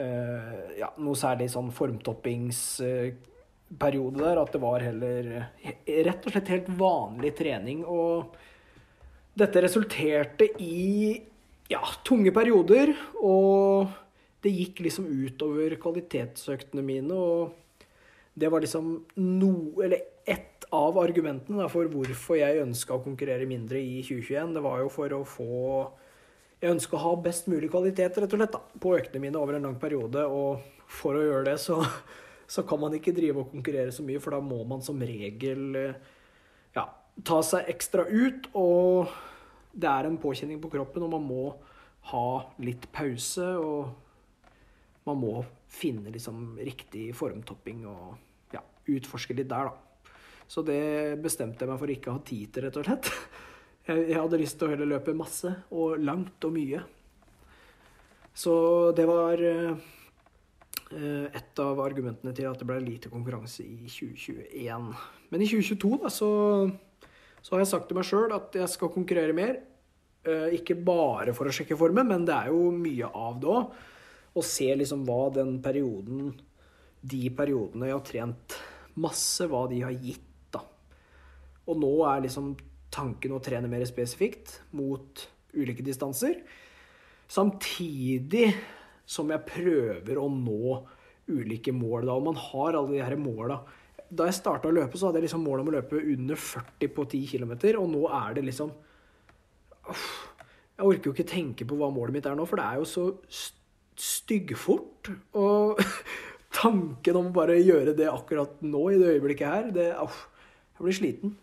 eh, 0.00 0.80
ja, 0.80 0.88
noe 0.98 1.14
særlig 1.18 1.50
sånn 1.52 1.72
formtoppingsperiode 1.74 4.20
der. 4.20 4.36
At 4.42 4.52
det 4.54 4.60
var 4.64 4.80
heller 4.84 5.22
rett 6.08 6.26
og 6.26 6.32
slett 6.34 6.52
helt 6.52 6.68
vanlig 6.80 7.32
trening. 7.38 7.78
og 7.84 8.36
dette 9.34 9.62
resulterte 9.64 10.44
i 10.62 11.22
ja, 11.70 11.82
tunge 12.06 12.30
perioder, 12.34 12.88
og 13.18 13.88
det 14.44 14.52
gikk 14.52 14.84
liksom 14.84 15.08
utover 15.08 15.76
kvalitetsøktene 15.80 16.84
mine. 16.84 17.16
Og 17.16 17.88
det 18.34 18.50
var 18.50 18.64
liksom 18.64 18.96
noe 19.20 19.84
Eller 19.84 20.02
ett 20.24 20.66
av 20.74 20.98
argumentene 20.98 21.60
da, 21.60 21.68
for 21.70 21.86
hvorfor 21.92 22.38
jeg 22.38 22.62
ønska 22.62 22.96
å 22.96 23.04
konkurrere 23.04 23.46
mindre 23.46 23.78
i 23.78 24.00
2021. 24.02 24.56
Det 24.56 24.64
var 24.64 24.80
jo 24.82 24.90
for 24.92 25.14
å 25.14 25.22
få 25.28 25.52
Jeg 26.62 26.72
ønska 26.72 26.96
å 26.96 27.02
ha 27.02 27.14
best 27.20 27.48
mulig 27.50 27.68
kvalitet 27.70 28.16
rett 28.16 28.32
og 28.32 28.40
slett 28.40 28.54
da, 28.54 28.60
på 28.80 28.94
øktene 28.96 29.20
mine 29.26 29.40
over 29.40 29.58
en 29.58 29.66
lang 29.68 29.76
periode. 29.80 30.24
Og 30.24 30.62
for 30.88 31.18
å 31.18 31.24
gjøre 31.24 31.50
det, 31.50 31.58
så, 31.60 31.80
så 32.48 32.64
kan 32.64 32.80
man 32.80 32.94
ikke 32.96 33.14
drive 33.16 33.42
og 33.42 33.52
konkurrere 33.52 33.92
så 33.92 34.04
mye, 34.06 34.22
for 34.22 34.36
da 34.36 34.40
må 34.40 34.62
man 34.68 34.82
som 34.84 35.02
regel 35.02 35.76
ja, 36.74 36.86
ta 37.26 37.42
seg 37.44 37.68
ekstra 37.74 38.06
ut, 38.08 38.48
og 38.56 39.12
det 39.74 39.90
er 39.90 40.08
en 40.08 40.18
påkjenning 40.22 40.62
på 40.62 40.72
kroppen, 40.72 41.04
og 41.04 41.12
man 41.18 41.28
må 41.28 41.44
ha 42.10 42.28
litt 42.64 42.88
pause. 42.94 43.50
Og 43.60 44.03
man 45.04 45.18
må 45.20 45.32
finne 45.70 46.12
liksom 46.14 46.58
riktig 46.64 47.10
formtopping 47.16 47.84
og 47.90 48.54
ja, 48.54 48.62
utforske 48.94 49.36
litt 49.36 49.50
der, 49.50 49.70
da. 49.70 50.10
Så 50.48 50.62
det 50.64 51.16
bestemte 51.24 51.64
jeg 51.64 51.72
meg 51.72 51.80
for 51.80 51.92
ikke 51.92 52.12
å 52.12 52.18
ha 52.18 52.22
tid 52.24 52.52
til, 52.52 52.66
rett 52.66 52.78
og 52.80 52.88
slett. 52.88 53.10
Jeg, 53.84 54.16
hadde 54.16 54.38
lyst 54.40 54.56
til 54.56 54.64
å 54.64 54.72
heller 54.72 54.88
løpe 54.88 55.12
masse 55.12 55.50
og 55.76 55.98
langt 56.00 56.44
og 56.48 56.54
mye. 56.54 56.78
Så 58.32 58.54
det 58.96 59.04
var 59.04 59.42
eh, 59.44 59.82
et 61.36 61.60
av 61.60 61.82
argumentene 61.84 62.32
til 62.32 62.48
at 62.48 62.60
det 62.60 62.68
ble 62.70 62.78
lite 62.80 63.12
konkurranse 63.12 63.60
i 63.60 63.84
2021. 63.84 64.88
Men 65.28 65.44
i 65.44 65.50
2022 65.50 66.00
da, 66.00 66.12
så 66.12 66.30
så 67.44 67.54
har 67.54 67.60
jeg 67.60 67.72
sagt 67.74 67.90
til 67.90 67.98
meg 67.98 68.06
sjøl 68.08 68.32
at 68.32 68.54
jeg 68.56 68.72
skal 68.72 68.92
konkurrere 68.92 69.36
mer. 69.36 69.58
Eh, 70.24 70.54
ikke 70.56 70.78
bare 70.80 71.34
for 71.36 71.48
å 71.48 71.52
sjekke 71.52 71.76
formen, 71.76 72.08
men 72.08 72.24
det 72.24 72.32
er 72.32 72.52
jo 72.54 72.70
mye 72.72 73.10
av 73.10 73.36
det 73.42 73.50
òg. 73.52 73.82
Å 74.34 74.42
se 74.42 74.66
liksom 74.74 75.04
hva 75.06 75.28
den 75.34 75.56
perioden, 75.62 76.32
de 77.04 77.28
periodene 77.36 77.90
jeg 77.90 77.98
har 77.98 78.06
trent 78.08 78.56
masse, 78.98 79.46
hva 79.50 79.64
de 79.70 79.82
har 79.84 79.94
gitt, 79.94 80.24
da. 80.54 80.62
Og 81.70 81.78
nå 81.80 81.92
er 82.10 82.24
liksom 82.26 82.54
tanken 82.94 83.34
å 83.34 83.42
trene 83.42 83.70
mer 83.70 83.84
spesifikt 83.88 84.60
mot 84.78 85.26
ulike 85.54 85.84
distanser. 85.86 86.40
Samtidig 87.30 88.48
som 89.06 89.30
jeg 89.30 89.46
prøver 89.48 90.18
å 90.20 90.28
nå 90.32 90.76
ulike 91.30 91.72
mål, 91.74 92.04
da. 92.08 92.18
Og 92.18 92.28
man 92.28 92.38
har 92.50 92.76
alle 92.76 92.96
de 92.96 93.02
her 93.04 93.16
måla 93.20 93.62
da 94.14 94.28
jeg 94.28 94.36
starta 94.36 94.68
å 94.68 94.74
løpe, 94.74 94.98
så 94.98 95.08
hadde 95.08 95.18
jeg 95.20 95.28
liksom 95.28 95.44
mål 95.46 95.62
om 95.62 95.70
å 95.70 95.74
løpe 95.78 95.98
under 95.98 96.38
40 96.38 96.90
på 96.94 97.06
10 97.08 97.30
km, 97.32 97.54
og 97.80 97.88
nå 97.90 98.04
er 98.12 98.36
det 98.36 98.44
liksom 98.46 98.72
Jeg 99.84 100.86
orker 100.86 101.08
jo 101.08 101.12
ikke 101.14 101.28
tenke 101.28 101.66
på 101.68 101.76
hva 101.78 101.90
målet 101.92 102.16
mitt 102.16 102.26
er 102.28 102.36
nå, 102.38 102.46
for 102.48 102.60
det 102.60 102.66
er 102.66 102.80
jo 102.80 102.86
så 102.88 103.04
styggfort. 104.00 105.12
Og 105.38 105.80
tanken 106.60 107.20
om 107.20 107.30
å 107.30 107.36
bare 107.36 107.60
gjøre 107.60 107.96
det 107.98 108.10
akkurat 108.10 108.60
nå, 108.64 108.84
i 108.90 109.00
det 109.00 109.16
øyeblikket 109.16 109.50
her, 109.50 109.72
det 109.74 109.88
Jeg 109.94 110.82
blir 110.82 110.96
sliten. 110.96 111.36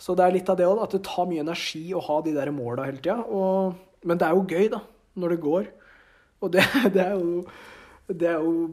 Så 0.00 0.16
det 0.16 0.24
er 0.24 0.34
litt 0.34 0.48
av 0.50 0.58
det 0.58 0.66
òg, 0.66 0.82
at 0.82 0.96
det 0.96 1.04
tar 1.06 1.28
mye 1.30 1.44
energi 1.44 1.84
å 1.94 2.02
ha 2.02 2.18
de 2.24 2.32
der 2.34 2.50
måla 2.52 2.88
hele 2.88 3.00
tida. 3.00 3.20
Men 4.04 4.20
det 4.20 4.26
er 4.26 4.34
jo 4.34 4.48
gøy, 4.48 4.66
da, 4.72 4.80
når 5.20 5.34
det 5.34 5.44
går. 5.44 5.70
Og 6.44 6.52
det, 6.52 6.64
det 6.96 7.04
er 7.04 7.16
jo 7.16 7.44
det 8.04 8.28
er 8.28 8.42
jo 8.42 8.66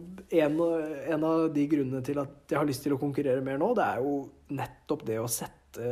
en, 0.44 0.58
en, 0.60 1.22
av 1.24 1.46
de 1.56 1.64
grunnene 1.72 2.02
til 2.04 2.18
at 2.20 2.52
jeg 2.52 2.60
har 2.60 2.68
lyst 2.68 2.84
til 2.84 2.98
å 2.98 3.00
konkurrere 3.00 3.44
mer 3.46 3.60
nå. 3.62 3.70
Det 3.78 3.86
er 3.86 4.02
jo 4.04 4.16
nettopp 4.58 5.06
det 5.08 5.20
å 5.22 5.30
sette, 5.32 5.92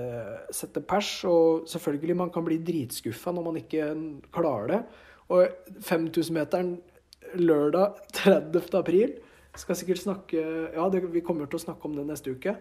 sette 0.51 0.83
pers. 0.83 1.13
Og 1.29 1.69
selvfølgelig, 1.71 2.17
man 2.19 2.33
kan 2.35 2.43
bli 2.43 2.57
dritskuffa 2.67 3.31
når 3.35 3.45
man 3.45 3.61
ikke 3.61 3.87
klarer 4.35 4.73
det. 4.73 4.81
Og 5.31 5.71
5000-meteren 5.87 6.73
lørdag 7.39 7.99
30. 8.21 8.69
april 8.79 9.17
skal 9.59 9.77
sikkert 9.77 10.03
snakke 10.03 10.41
Ja, 10.75 10.87
det, 10.91 11.03
vi 11.11 11.23
kommer 11.25 11.49
til 11.49 11.59
å 11.59 11.65
snakke 11.65 11.89
om 11.89 11.95
det 11.97 12.05
neste 12.07 12.31
uke. 12.31 12.53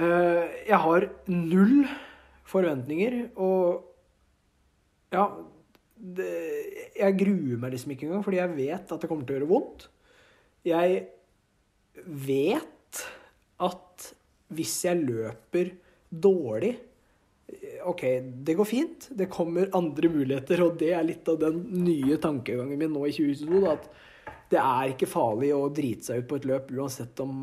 Eh, 0.00 0.44
jeg 0.66 0.80
har 0.82 1.08
null 1.30 1.82
forventninger, 2.48 3.18
og 3.36 3.84
ja 5.12 5.26
det, 5.96 6.30
Jeg 6.96 7.18
gruer 7.20 7.60
meg 7.60 7.74
liksom 7.74 7.92
ikke 7.94 8.08
engang, 8.08 8.24
fordi 8.24 8.40
jeg 8.40 8.56
vet 8.56 8.94
at 8.94 9.02
det 9.02 9.10
kommer 9.10 9.28
til 9.28 9.36
å 9.36 9.38
gjøre 9.38 9.50
vondt. 9.52 9.86
Jeg 10.66 11.04
vet 12.02 13.02
at 13.62 14.08
hvis 14.52 14.74
jeg 14.88 15.04
løper 15.04 15.70
dårlig 16.10 16.74
OK, 17.88 18.04
det 18.46 18.54
går 18.58 18.68
fint. 18.68 19.08
Det 19.10 19.30
kommer 19.32 19.70
andre 19.76 20.08
muligheter, 20.12 20.62
og 20.64 20.78
det 20.80 20.92
er 20.96 21.04
litt 21.06 21.28
av 21.28 21.40
den 21.42 21.60
nye 21.82 22.18
tankegangen 22.22 22.78
min 22.78 22.92
nå 22.94 23.04
i 23.08 23.14
2022. 23.14 23.60
Da, 23.64 23.74
at 23.76 24.52
det 24.52 24.60
er 24.60 24.92
ikke 24.92 25.10
farlig 25.10 25.52
å 25.56 25.68
drite 25.72 26.08
seg 26.08 26.22
ut 26.22 26.30
på 26.30 26.38
et 26.40 26.48
løp 26.48 26.72
uansett 26.76 27.20
om 27.24 27.36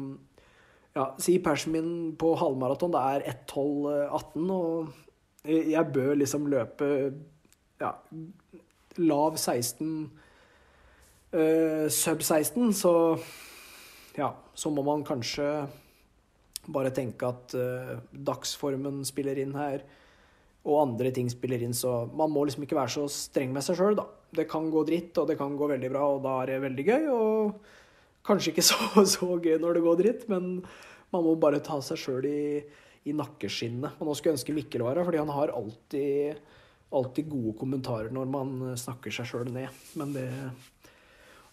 ja, 0.96 1.12
Si 1.22 1.38
persen 1.44 1.74
min 1.76 1.92
på 2.20 2.34
halvmaraton 2.40 2.94
det 2.94 3.02
er 3.14 3.26
1.12,18, 3.34 4.50
og 4.54 5.50
jeg 5.50 5.84
bør 5.94 6.18
liksom 6.18 6.48
løpe 6.52 6.88
ja, 7.80 7.94
lav 9.00 9.38
16 9.38 9.86
uh, 11.34 11.40
eh, 11.40 11.86
Sub 11.94 12.24
16, 12.26 12.74
så 12.76 12.94
ja, 14.18 14.34
så 14.54 14.74
må 14.74 14.84
man 14.84 15.06
kanskje 15.08 15.46
bare 16.74 16.94
tenke 16.96 17.30
at 17.30 17.56
uh, 17.58 17.98
dagsformen 18.12 19.02
spiller 19.08 19.40
inn 19.42 19.56
her, 19.58 19.84
og 20.68 20.82
andre 20.82 21.12
ting 21.16 21.30
spiller 21.32 21.62
inn, 21.64 21.74
så 21.76 22.04
man 22.14 22.32
må 22.34 22.44
liksom 22.46 22.66
ikke 22.66 22.78
være 22.78 22.94
så 22.98 23.06
streng 23.12 23.54
med 23.56 23.66
seg 23.66 23.80
sjøl, 23.80 23.98
da. 23.98 24.06
Det 24.36 24.46
kan 24.50 24.68
gå 24.70 24.84
dritt, 24.86 25.16
og 25.18 25.30
det 25.30 25.40
kan 25.40 25.56
gå 25.58 25.70
veldig 25.72 25.90
bra, 25.90 26.04
og 26.14 26.22
da 26.26 26.36
er 26.42 26.52
det 26.52 26.60
veldig 26.68 26.86
gøy. 26.86 27.08
Og 27.14 28.26
kanskje 28.28 28.54
ikke 28.54 28.66
så, 28.72 29.06
så 29.08 29.32
gøy 29.40 29.58
når 29.62 29.80
det 29.80 29.86
går 29.86 30.00
dritt, 30.04 30.28
men 30.32 30.52
man 31.14 31.26
må 31.26 31.34
bare 31.42 31.64
ta 31.66 31.80
seg 31.82 32.02
sjøl 32.02 32.28
i, 32.30 32.42
i 33.10 33.16
nakkeskinnet. 33.18 33.98
Og 33.98 34.10
nå 34.10 34.16
skulle 34.16 34.36
jeg 34.36 34.42
ønske 34.42 34.58
Mikkel 34.58 34.86
var 34.86 35.00
her, 35.00 35.08
fordi 35.08 35.22
han 35.24 35.34
har 35.34 35.56
alltid, 35.56 36.44
alltid 37.00 37.32
gode 37.32 37.56
kommentarer 37.62 38.14
når 38.14 38.30
man 38.30 38.54
snakker 38.80 39.16
seg 39.16 39.32
sjøl 39.32 39.50
ned. 39.54 39.86
Men 40.00 40.14
det 40.18 40.28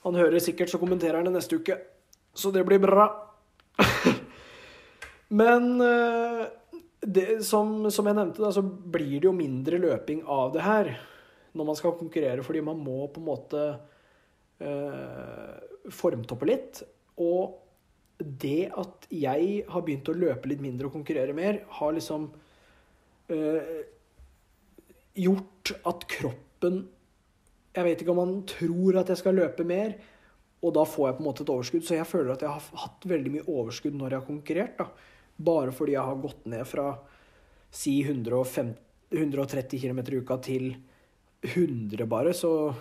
Han 0.06 0.14
hører 0.14 0.38
sikkert, 0.38 0.70
så 0.70 0.78
kommenterer 0.78 1.18
han 1.18 1.26
det 1.26 1.32
neste 1.34 1.56
uke. 1.58 1.80
Så 2.36 2.52
det 2.54 2.62
blir 2.68 2.78
bra. 2.78 3.08
Men 5.28 5.80
eh, 5.80 6.46
det, 7.00 7.26
som, 7.44 7.90
som, 7.90 8.06
jeg 8.06 8.18
nevnte, 8.18 8.42
da, 8.42 8.52
så 8.54 8.62
blir 8.62 9.18
det 9.18 9.28
jo 9.28 9.34
mindre 9.36 9.80
løping 9.82 10.22
av 10.22 10.54
det 10.54 10.64
her 10.66 10.92
når 11.56 11.70
man 11.70 11.78
skal 11.78 11.96
konkurrere, 11.96 12.44
fordi 12.44 12.60
man 12.64 12.80
må 12.84 13.06
på 13.08 13.22
en 13.22 13.28
måte 13.30 13.62
eh, 14.60 15.54
formtoppe 15.94 16.48
litt. 16.48 16.82
Og 17.22 17.56
det 18.20 18.68
at 18.76 19.06
jeg 19.12 19.62
har 19.68 19.84
begynt 19.84 20.10
å 20.12 20.16
løpe 20.16 20.50
litt 20.50 20.62
mindre 20.64 20.88
og 20.88 20.98
konkurrere 20.98 21.36
mer, 21.36 21.62
har 21.78 21.96
liksom 21.96 22.28
eh, 23.32 23.72
gjort 25.16 25.72
at 25.88 26.04
kroppen 26.12 26.84
Jeg 27.76 27.84
vet 27.84 28.00
ikke 28.00 28.12
om 28.12 28.22
man 28.22 28.38
tror 28.48 28.96
at 29.00 29.10
jeg 29.12 29.20
skal 29.20 29.36
løpe 29.36 29.64
mer, 29.68 29.96
og 30.64 30.72
da 30.72 30.86
får 30.88 31.08
jeg 31.08 31.16
på 31.16 31.20
en 31.20 31.26
måte 31.26 31.44
et 31.44 31.50
overskudd. 31.52 31.82
Så 31.84 31.98
jeg 31.98 32.08
føler 32.08 32.32
at 32.32 32.44
jeg 32.44 32.48
har 32.48 32.84
hatt 32.84 33.04
veldig 33.04 33.32
mye 33.34 33.44
overskudd 33.52 33.96
når 33.98 34.14
jeg 34.14 34.20
har 34.22 34.28
konkurrert. 34.28 34.78
da. 34.80 35.15
Bare 35.36 35.74
fordi 35.74 35.96
jeg 35.96 36.08
har 36.08 36.20
gått 36.20 36.44
ned 36.48 36.64
fra 36.68 36.90
si 37.76 37.98
150, 38.02 38.76
130 39.12 39.80
km 39.82 40.00
i 40.00 40.20
uka 40.20 40.38
til 40.42 40.70
100 41.46 42.06
bare, 42.10 42.32
så, 42.34 42.72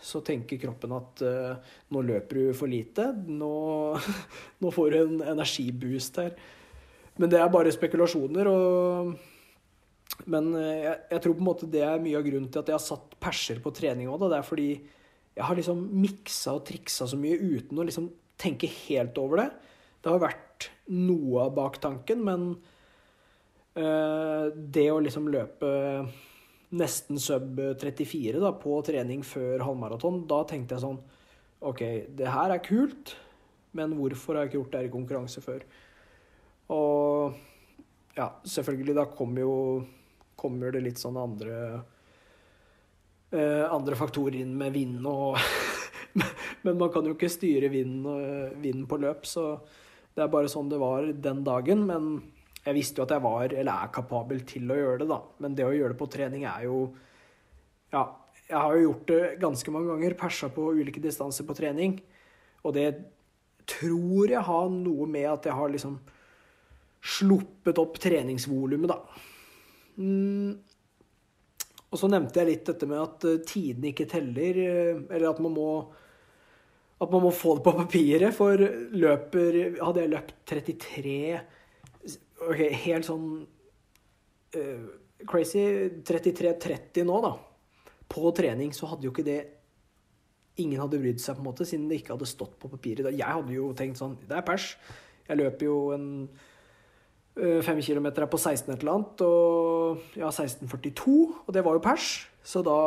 så 0.00 0.22
tenker 0.24 0.60
kroppen 0.62 0.94
at 0.96 1.22
uh, 1.22 1.74
nå 1.92 2.02
løper 2.06 2.40
du 2.40 2.52
for 2.56 2.70
lite. 2.70 3.10
Nå, 3.28 3.52
nå, 4.62 4.72
får 4.74 4.94
du 4.94 5.00
en 5.02 5.26
energiboost 5.34 6.22
her. 6.22 6.38
Men 7.18 7.30
det 7.30 7.42
er 7.42 7.52
bare 7.52 7.74
spekulasjoner. 7.74 8.48
og 8.48 9.18
men 10.26 10.50
eh, 10.56 10.82
jeg, 10.82 10.94
jeg, 11.12 11.20
tror 11.22 11.34
på 11.36 11.42
en 11.44 11.46
måte 11.46 11.66
det 11.70 11.82
er 11.84 12.00
mye 12.02 12.16
av 12.18 12.24
grunnen 12.26 12.48
til 12.50 12.62
at 12.62 12.70
jeg 12.70 12.74
har 12.74 12.82
satt 12.82 13.12
perser 13.22 13.60
på 13.62 13.70
trening 13.76 14.08
òg. 14.10 14.24
Det 14.24 14.38
er 14.38 14.46
fordi 14.46 14.68
jeg 15.38 15.46
har 15.46 15.58
liksom 15.58 15.84
miksa 16.02 16.56
og 16.58 16.64
triksa 16.66 17.06
så 17.06 17.18
mye 17.20 17.38
uten 17.38 17.78
å 17.78 17.86
liksom 17.86 18.08
tenke 18.40 18.70
helt 18.88 19.18
over 19.20 19.44
det. 19.44 19.48
Det 20.02 20.10
har 20.10 20.22
vært 20.22 20.47
noe 20.88 21.44
av 21.44 21.54
baktanken, 21.56 22.24
men 22.24 22.48
uh, 23.78 24.48
det 24.54 24.88
å 24.92 25.00
liksom 25.04 25.28
løpe 25.32 25.70
nesten 26.78 27.20
sub 27.20 27.60
34 27.80 28.40
da, 28.42 28.52
på 28.52 28.76
trening 28.84 29.22
før 29.24 29.64
halvmaraton, 29.64 30.24
da 30.28 30.42
tenkte 30.48 30.76
jeg 30.76 30.84
sånn 30.84 30.98
OK, 31.68 31.80
det 32.14 32.28
her 32.30 32.52
er 32.54 32.62
kult, 32.62 33.16
men 33.74 33.96
hvorfor 33.98 34.36
har 34.36 34.46
jeg 34.46 34.52
ikke 34.52 34.60
gjort 34.60 34.74
det 34.74 34.80
her 34.82 34.88
i 34.88 34.92
konkurranse 34.92 35.42
før? 35.42 35.64
Og 36.74 37.38
ja, 38.18 38.28
selvfølgelig, 38.46 38.94
da 38.98 39.06
kommer 39.10 39.42
jo 39.42 39.54
kommer 40.38 40.70
det 40.70 40.84
litt 40.84 41.00
sånn 41.00 41.16
andre 41.18 41.54
uh, 43.34 43.64
andre 43.74 43.98
faktorer 43.98 44.38
inn 44.44 44.54
med 44.58 44.76
vind 44.76 45.06
og 45.10 45.38
Men 46.64 46.78
man 46.78 46.90
kan 46.90 47.06
jo 47.06 47.12
ikke 47.14 47.30
styre 47.30 47.68
vinden, 47.70 48.54
vind 48.58 48.88
på 48.90 48.96
løp, 48.98 49.26
så 49.28 49.52
det 50.18 50.24
er 50.24 50.32
bare 50.32 50.50
sånn 50.50 50.70
det 50.70 50.80
var 50.82 51.06
den 51.14 51.44
dagen. 51.46 51.84
Men 51.86 52.08
jeg 52.64 52.76
visste 52.76 52.98
jo 52.98 53.06
at 53.06 53.14
jeg 53.14 53.24
var, 53.24 53.52
eller 53.52 53.84
er 53.86 53.92
kapabel 53.94 54.42
til 54.48 54.66
å 54.70 54.78
gjøre 54.78 55.02
det, 55.04 55.10
da. 55.12 55.20
Men 55.44 55.54
det 55.54 55.66
å 55.66 55.74
gjøre 55.76 55.94
det 55.94 56.00
på 56.00 56.10
trening 56.10 56.48
er 56.50 56.66
jo 56.66 56.88
Ja, 57.92 58.02
jeg 58.48 58.58
har 58.58 58.74
jo 58.74 58.82
gjort 58.82 59.06
det 59.08 59.22
ganske 59.40 59.72
mange 59.72 59.92
ganger. 59.94 60.18
Persa 60.18 60.50
på 60.52 60.66
ulike 60.76 61.00
distanser 61.00 61.46
på 61.48 61.56
trening. 61.56 62.00
Og 62.66 62.74
det 62.76 62.88
tror 63.68 64.32
jeg 64.32 64.44
har 64.44 64.70
noe 64.72 65.06
med 65.08 65.28
at 65.30 65.46
jeg 65.46 65.56
har 65.56 65.70
liksom 65.70 65.98
sluppet 66.98 67.78
opp 67.78 68.00
treningsvolumet, 68.02 68.90
da. 68.90 68.98
Mm. 70.02 70.58
Og 71.88 72.00
så 72.00 72.10
nevnte 72.10 72.42
jeg 72.42 72.50
litt 72.50 72.66
dette 72.68 72.88
med 72.90 73.00
at 73.00 73.26
tiden 73.48 73.86
ikke 73.88 74.08
teller, 74.10 74.60
eh, 74.60 75.00
eller 75.06 75.30
at 75.30 75.40
man 75.44 75.54
må 75.54 75.70
at 76.98 77.12
man 77.12 77.22
må 77.22 77.30
få 77.34 77.56
det 77.58 77.64
på 77.66 77.74
papiret, 77.78 78.34
for 78.34 78.58
løper 78.58 79.58
Hadde 79.78 80.02
jeg 80.02 80.12
løpt 80.14 80.34
33 80.50 81.18
Ok, 82.48 82.62
helt 82.86 83.06
sånn 83.06 83.28
uh, 84.54 84.88
crazy 85.28 85.62
33-30 86.06 87.06
nå, 87.06 87.20
da. 87.24 87.32
På 88.08 88.30
trening 88.34 88.70
så 88.74 88.90
hadde 88.92 89.08
jo 89.08 89.14
ikke 89.14 89.26
det 89.26 89.40
Ingen 90.58 90.80
hadde 90.82 90.98
brydd 90.98 91.20
seg, 91.22 91.36
på 91.36 91.42
en 91.42 91.46
måte, 91.46 91.66
siden 91.68 91.86
det 91.86 92.00
ikke 92.00 92.16
hadde 92.16 92.26
stått 92.26 92.56
på 92.58 92.70
papiret. 92.72 93.06
Jeg 93.14 93.22
hadde 93.22 93.54
jo 93.54 93.68
tenkt 93.78 94.00
sånn 94.00 94.16
Det 94.24 94.34
er 94.34 94.46
pers. 94.46 94.72
Jeg 95.28 95.38
løper 95.38 95.68
jo 95.68 95.76
en 95.94 96.08
uh, 97.38 97.60
fem 97.62 97.78
kilometer 97.84 98.26
på 98.26 98.40
16 98.40 98.72
et 98.74 98.82
eller 98.82 98.96
annet, 98.96 99.22
og 99.22 100.18
ja, 100.18 100.32
16,42, 100.32 101.14
og 101.44 101.54
det 101.54 101.62
var 101.62 101.78
jo 101.78 101.84
pers. 101.84 102.08
Så 102.42 102.64
da 102.66 102.78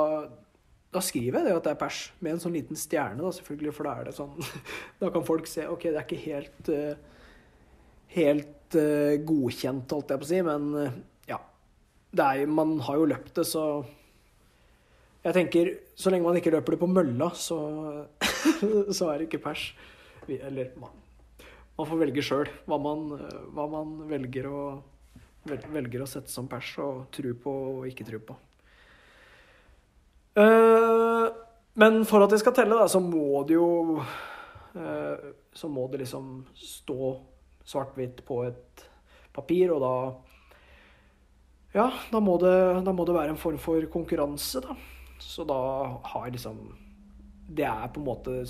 da 0.92 1.00
skriver 1.04 1.40
jeg 1.40 1.48
det 1.48 1.56
at 1.56 1.68
det 1.68 1.72
er 1.72 1.80
pers, 1.80 2.02
med 2.20 2.36
en 2.36 2.42
sånn 2.44 2.56
liten 2.58 2.80
stjerne, 2.80 3.22
da, 3.24 3.32
selvfølgelig, 3.38 3.74
for 3.78 3.88
da 3.88 3.94
er 3.96 4.10
det 4.10 4.18
sånn 4.18 4.34
Da 5.02 5.12
kan 5.14 5.24
folk 5.28 5.48
se 5.48 5.64
OK, 5.72 5.88
det 5.88 5.96
er 5.96 6.04
ikke 6.04 6.26
helt 6.26 6.72
uh, 6.74 7.12
helt 8.16 8.76
uh, 8.76 9.16
godkjent, 9.28 9.92
holdt 9.92 10.12
jeg 10.12 10.22
på 10.22 10.28
å 10.28 10.32
si, 10.32 10.42
men 10.46 10.68
uh, 10.76 11.00
ja. 11.30 11.40
Er, 12.18 12.44
man 12.52 12.76
har 12.88 13.00
jo 13.00 13.10
løpt 13.14 13.34
det, 13.40 13.48
så 13.48 13.86
Jeg 15.22 15.38
tenker, 15.38 15.72
så 15.96 16.12
lenge 16.12 16.26
man 16.26 16.40
ikke 16.40 16.54
løper 16.56 16.76
det 16.76 16.82
på 16.82 16.90
mølla, 16.90 17.30
så, 17.38 17.60
så 18.98 19.12
er 19.12 19.22
det 19.22 19.28
ikke 19.30 19.44
pers. 19.44 19.68
Eller 20.26 20.72
man, 20.82 20.96
man 21.78 21.88
får 21.88 22.00
velge 22.02 22.24
sjøl 22.26 22.50
hva, 22.66 22.80
hva, 22.82 23.68
man 23.70 24.00
velger 24.10 24.48
å, 24.50 24.62
velger 25.46 26.02
å 26.02 26.10
sette 26.10 26.34
som 26.34 26.50
pers 26.50 26.74
og 26.82 27.06
tro 27.14 27.36
på 27.38 27.54
og 27.76 27.86
ikke 27.92 28.08
tro 28.08 28.22
på. 28.32 28.38
Uh, 30.32 30.81
men 31.80 32.02
for 32.08 32.24
at 32.24 32.34
det 32.34 32.42
skal 32.42 32.56
telle, 32.56 32.78
da, 32.78 32.88
så 32.92 33.00
må 33.04 33.44
det 33.48 33.56
jo 33.56 34.00
uh, 34.02 35.30
Så 35.56 35.70
må 35.72 35.86
det 35.92 36.02
liksom 36.04 36.42
stå 36.58 37.14
svart-hvitt 37.68 38.24
på 38.28 38.42
et 38.48 38.86
papir, 39.36 39.72
og 39.72 39.84
da 39.84 39.96
Ja, 41.72 41.88
da 42.12 42.20
må, 42.20 42.36
det, 42.42 42.84
da 42.84 42.92
må 42.92 43.06
det 43.08 43.16
være 43.16 43.36
en 43.36 43.40
form 43.40 43.60
for 43.62 43.86
konkurranse, 43.94 44.64
da. 44.66 44.76
Så 45.22 45.46
da 45.48 45.62
har 46.12 46.28
jeg 46.28 46.40
liksom 46.40 46.60
Det 47.48 47.68
er 47.68 47.88
på 47.94 48.02
en 48.02 48.10
måte 48.10 48.42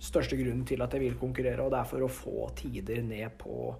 største 0.00 0.38
grunnen 0.38 0.64
til 0.64 0.80
at 0.80 0.94
jeg 0.96 1.04
vil 1.04 1.20
konkurrere, 1.20 1.60
og 1.64 1.74
det 1.74 1.82
er 1.82 1.88
for 1.90 2.06
å 2.06 2.12
få 2.12 2.50
tider 2.56 3.02
ned 3.04 3.36
på 3.40 3.74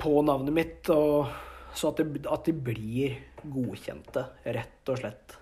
på 0.00 0.22
navnet 0.24 0.54
mitt, 0.54 0.88
og, 0.94 1.28
så 1.76 1.90
at, 1.92 2.00
det, 2.00 2.24
at 2.24 2.46
de 2.48 2.54
blir 2.56 3.18
godkjente, 3.44 4.24
rett 4.56 4.92
og 4.92 5.00
slett. 5.02 5.36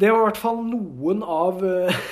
Det 0.00 0.08
var 0.08 0.22
i 0.22 0.26
hvert 0.30 0.40
fall 0.40 0.60
noen 0.64 1.24
av 1.26 1.58
eh, 1.66 2.04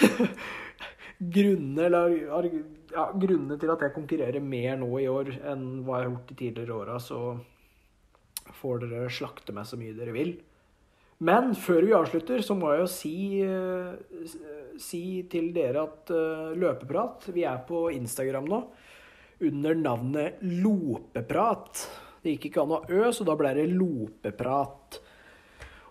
grunnene, 1.36 1.86
eller, 1.86 2.50
ja, 2.92 3.06
grunnene 3.14 3.56
til 3.60 3.72
at 3.72 3.84
jeg 3.86 3.94
konkurrerer 3.94 4.44
mer 4.44 4.76
nå 4.80 4.90
i 5.00 5.06
år 5.08 5.30
enn 5.38 5.64
hva 5.86 6.02
jeg 6.02 6.04
har 6.04 6.10
gjort 6.10 6.28
de 6.28 6.36
tidligere 6.42 6.76
åra. 6.82 6.98
Så 7.00 7.20
får 8.58 8.84
dere 8.84 9.08
slakte 9.12 9.54
meg 9.56 9.68
så 9.68 9.78
mye 9.80 9.96
dere 9.96 10.12
vil. 10.16 10.34
Men 11.24 11.54
før 11.58 11.86
vi 11.86 11.96
avslutter, 11.96 12.44
så 12.44 12.54
må 12.54 12.74
jeg 12.74 12.82
jo 12.82 12.90
si, 12.92 13.14
uh, 13.42 14.76
si 14.78 15.02
til 15.30 15.48
dere 15.56 15.82
at 15.88 16.12
uh, 16.14 16.52
løpeprat 16.54 17.26
Vi 17.34 17.42
er 17.48 17.64
på 17.66 17.88
Instagram 17.90 18.46
nå 18.52 18.60
under 19.48 19.74
navnet 19.78 20.40
Lopeprat. 20.42 21.86
Det 22.22 22.36
gikk 22.36 22.48
ikke 22.50 22.64
an 22.64 22.72
å 22.74 22.80
ø, 22.90 23.10
så 23.14 23.26
da 23.26 23.36
ble 23.38 23.52
det 23.54 23.68
Lopeprat. 23.70 24.98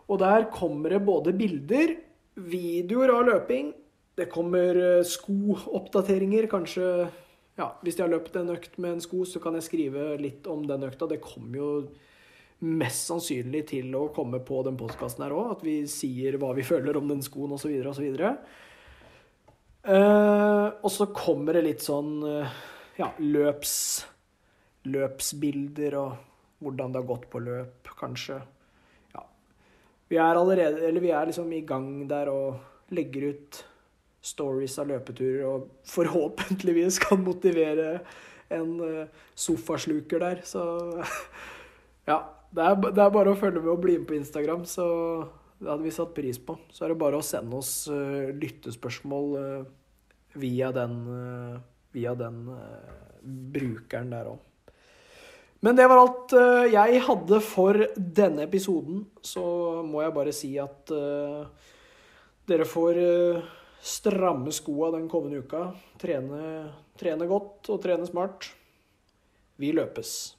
Og 0.07 0.21
der 0.21 0.47
kommer 0.53 0.95
det 0.95 1.03
både 1.05 1.33
bilder, 1.35 1.95
videoer 2.37 3.11
av 3.15 3.25
løping, 3.27 3.73
det 4.17 4.29
kommer 4.33 4.77
eh, 4.81 5.05
skooppdateringer, 5.05 6.47
kanskje 6.49 6.85
ja, 7.57 7.71
Hvis 7.81 7.97
jeg 7.97 8.05
har 8.05 8.11
løpt 8.11 8.35
en 8.37 8.51
økt 8.53 8.75
med 8.77 8.95
en 8.95 9.01
sko, 9.01 9.23
så 9.25 9.41
kan 9.41 9.55
jeg 9.57 9.65
skrive 9.65 10.11
litt 10.21 10.45
om 10.45 10.61
den 10.69 10.85
økta. 10.85 11.07
Det 11.09 11.17
kommer 11.23 11.57
jo 11.57 11.69
mest 12.61 13.09
sannsynlig 13.09 13.63
til 13.71 13.95
å 13.97 14.03
komme 14.13 14.37
på 14.45 14.59
den 14.65 14.77
postkassen 14.77 15.23
her 15.25 15.33
òg, 15.33 15.55
at 15.55 15.63
vi 15.65 15.79
sier 15.89 16.37
hva 16.37 16.51
vi 16.57 16.65
føler 16.65 16.99
om 16.99 17.09
den 17.09 17.23
skoen 17.25 17.55
osv. 17.57 17.73
osv. 17.89 18.21
Uh, 19.87 20.69
og 20.83 20.89
så 20.93 21.09
kommer 21.17 21.57
det 21.57 21.65
litt 21.65 21.85
sånn 21.85 22.21
uh, 22.21 22.53
ja, 22.99 23.09
løps, 23.17 24.05
løpsbilder 24.85 25.97
og 25.97 26.61
hvordan 26.61 26.93
det 26.93 27.01
har 27.01 27.09
gått 27.09 27.25
på 27.33 27.41
løp, 27.41 27.89
kanskje 27.97 28.37
vi 30.07 30.19
er 30.19 30.39
allerede 30.39 30.85
Eller 30.87 31.03
vi 31.03 31.11
er 31.11 31.27
liksom 31.29 31.51
i 31.53 31.65
gang 31.67 32.07
der 32.09 32.31
og 32.31 32.93
legger 32.95 33.33
ut 33.33 33.59
stories 34.23 34.77
av 34.79 34.89
løpeturer 34.91 35.45
og 35.47 35.67
forhåpentligvis 35.95 37.01
kan 37.03 37.23
motivere 37.23 37.99
en 38.53 38.79
eh, 38.79 39.23
sofasluker 39.35 40.23
der, 40.23 40.41
så 40.47 40.63
Ja. 42.07 42.21
Det 42.47 42.63
er, 42.63 42.77
det 42.79 43.01
er 43.03 43.09
bare 43.11 43.33
å 43.33 43.37
følge 43.37 43.59
med 43.59 43.73
og 43.73 43.81
bli 43.83 43.97
med 43.99 44.07
på 44.07 44.15
Instagram, 44.15 44.61
så 44.63 44.85
det 45.59 45.67
hadde 45.67 45.83
vi 45.83 45.91
satt 45.91 46.13
pris 46.15 46.37
på. 46.39 46.55
Så 46.71 46.85
er 46.85 46.93
det 46.93 47.01
bare 47.01 47.19
å 47.19 47.25
sende 47.25 47.59
oss 47.59 47.71
uh, 47.91 48.31
lyttespørsmål 48.39 49.27
uh, 49.35 49.65
via 50.39 50.69
den, 50.71 50.95
uh, 51.11 51.57
via 51.91 52.15
den 52.15 52.39
brukeren 53.51 54.15
der 54.15 54.31
òg. 54.31 54.46
Men 55.65 55.77
det 55.77 55.87
var 55.89 56.01
alt 56.03 56.33
jeg 56.69 57.01
hadde 57.07 57.39
for 57.41 57.79
denne 57.97 58.45
episoden. 58.45 59.01
Så 59.25 59.41
må 59.87 60.03
jeg 60.03 60.13
bare 60.13 60.33
si 60.35 60.51
at 60.61 60.93
dere 62.47 62.67
får 62.69 62.99
stramme 63.81 64.53
skoa 64.53 64.91
den 64.93 65.09
kommende 65.09 65.41
uka. 65.41 65.71
Trene, 65.97 66.69
trene 66.99 67.25
godt 67.29 67.71
og 67.73 67.81
trene 67.81 68.05
smart. 68.05 68.51
Vi 69.57 69.73
løpes. 69.73 70.36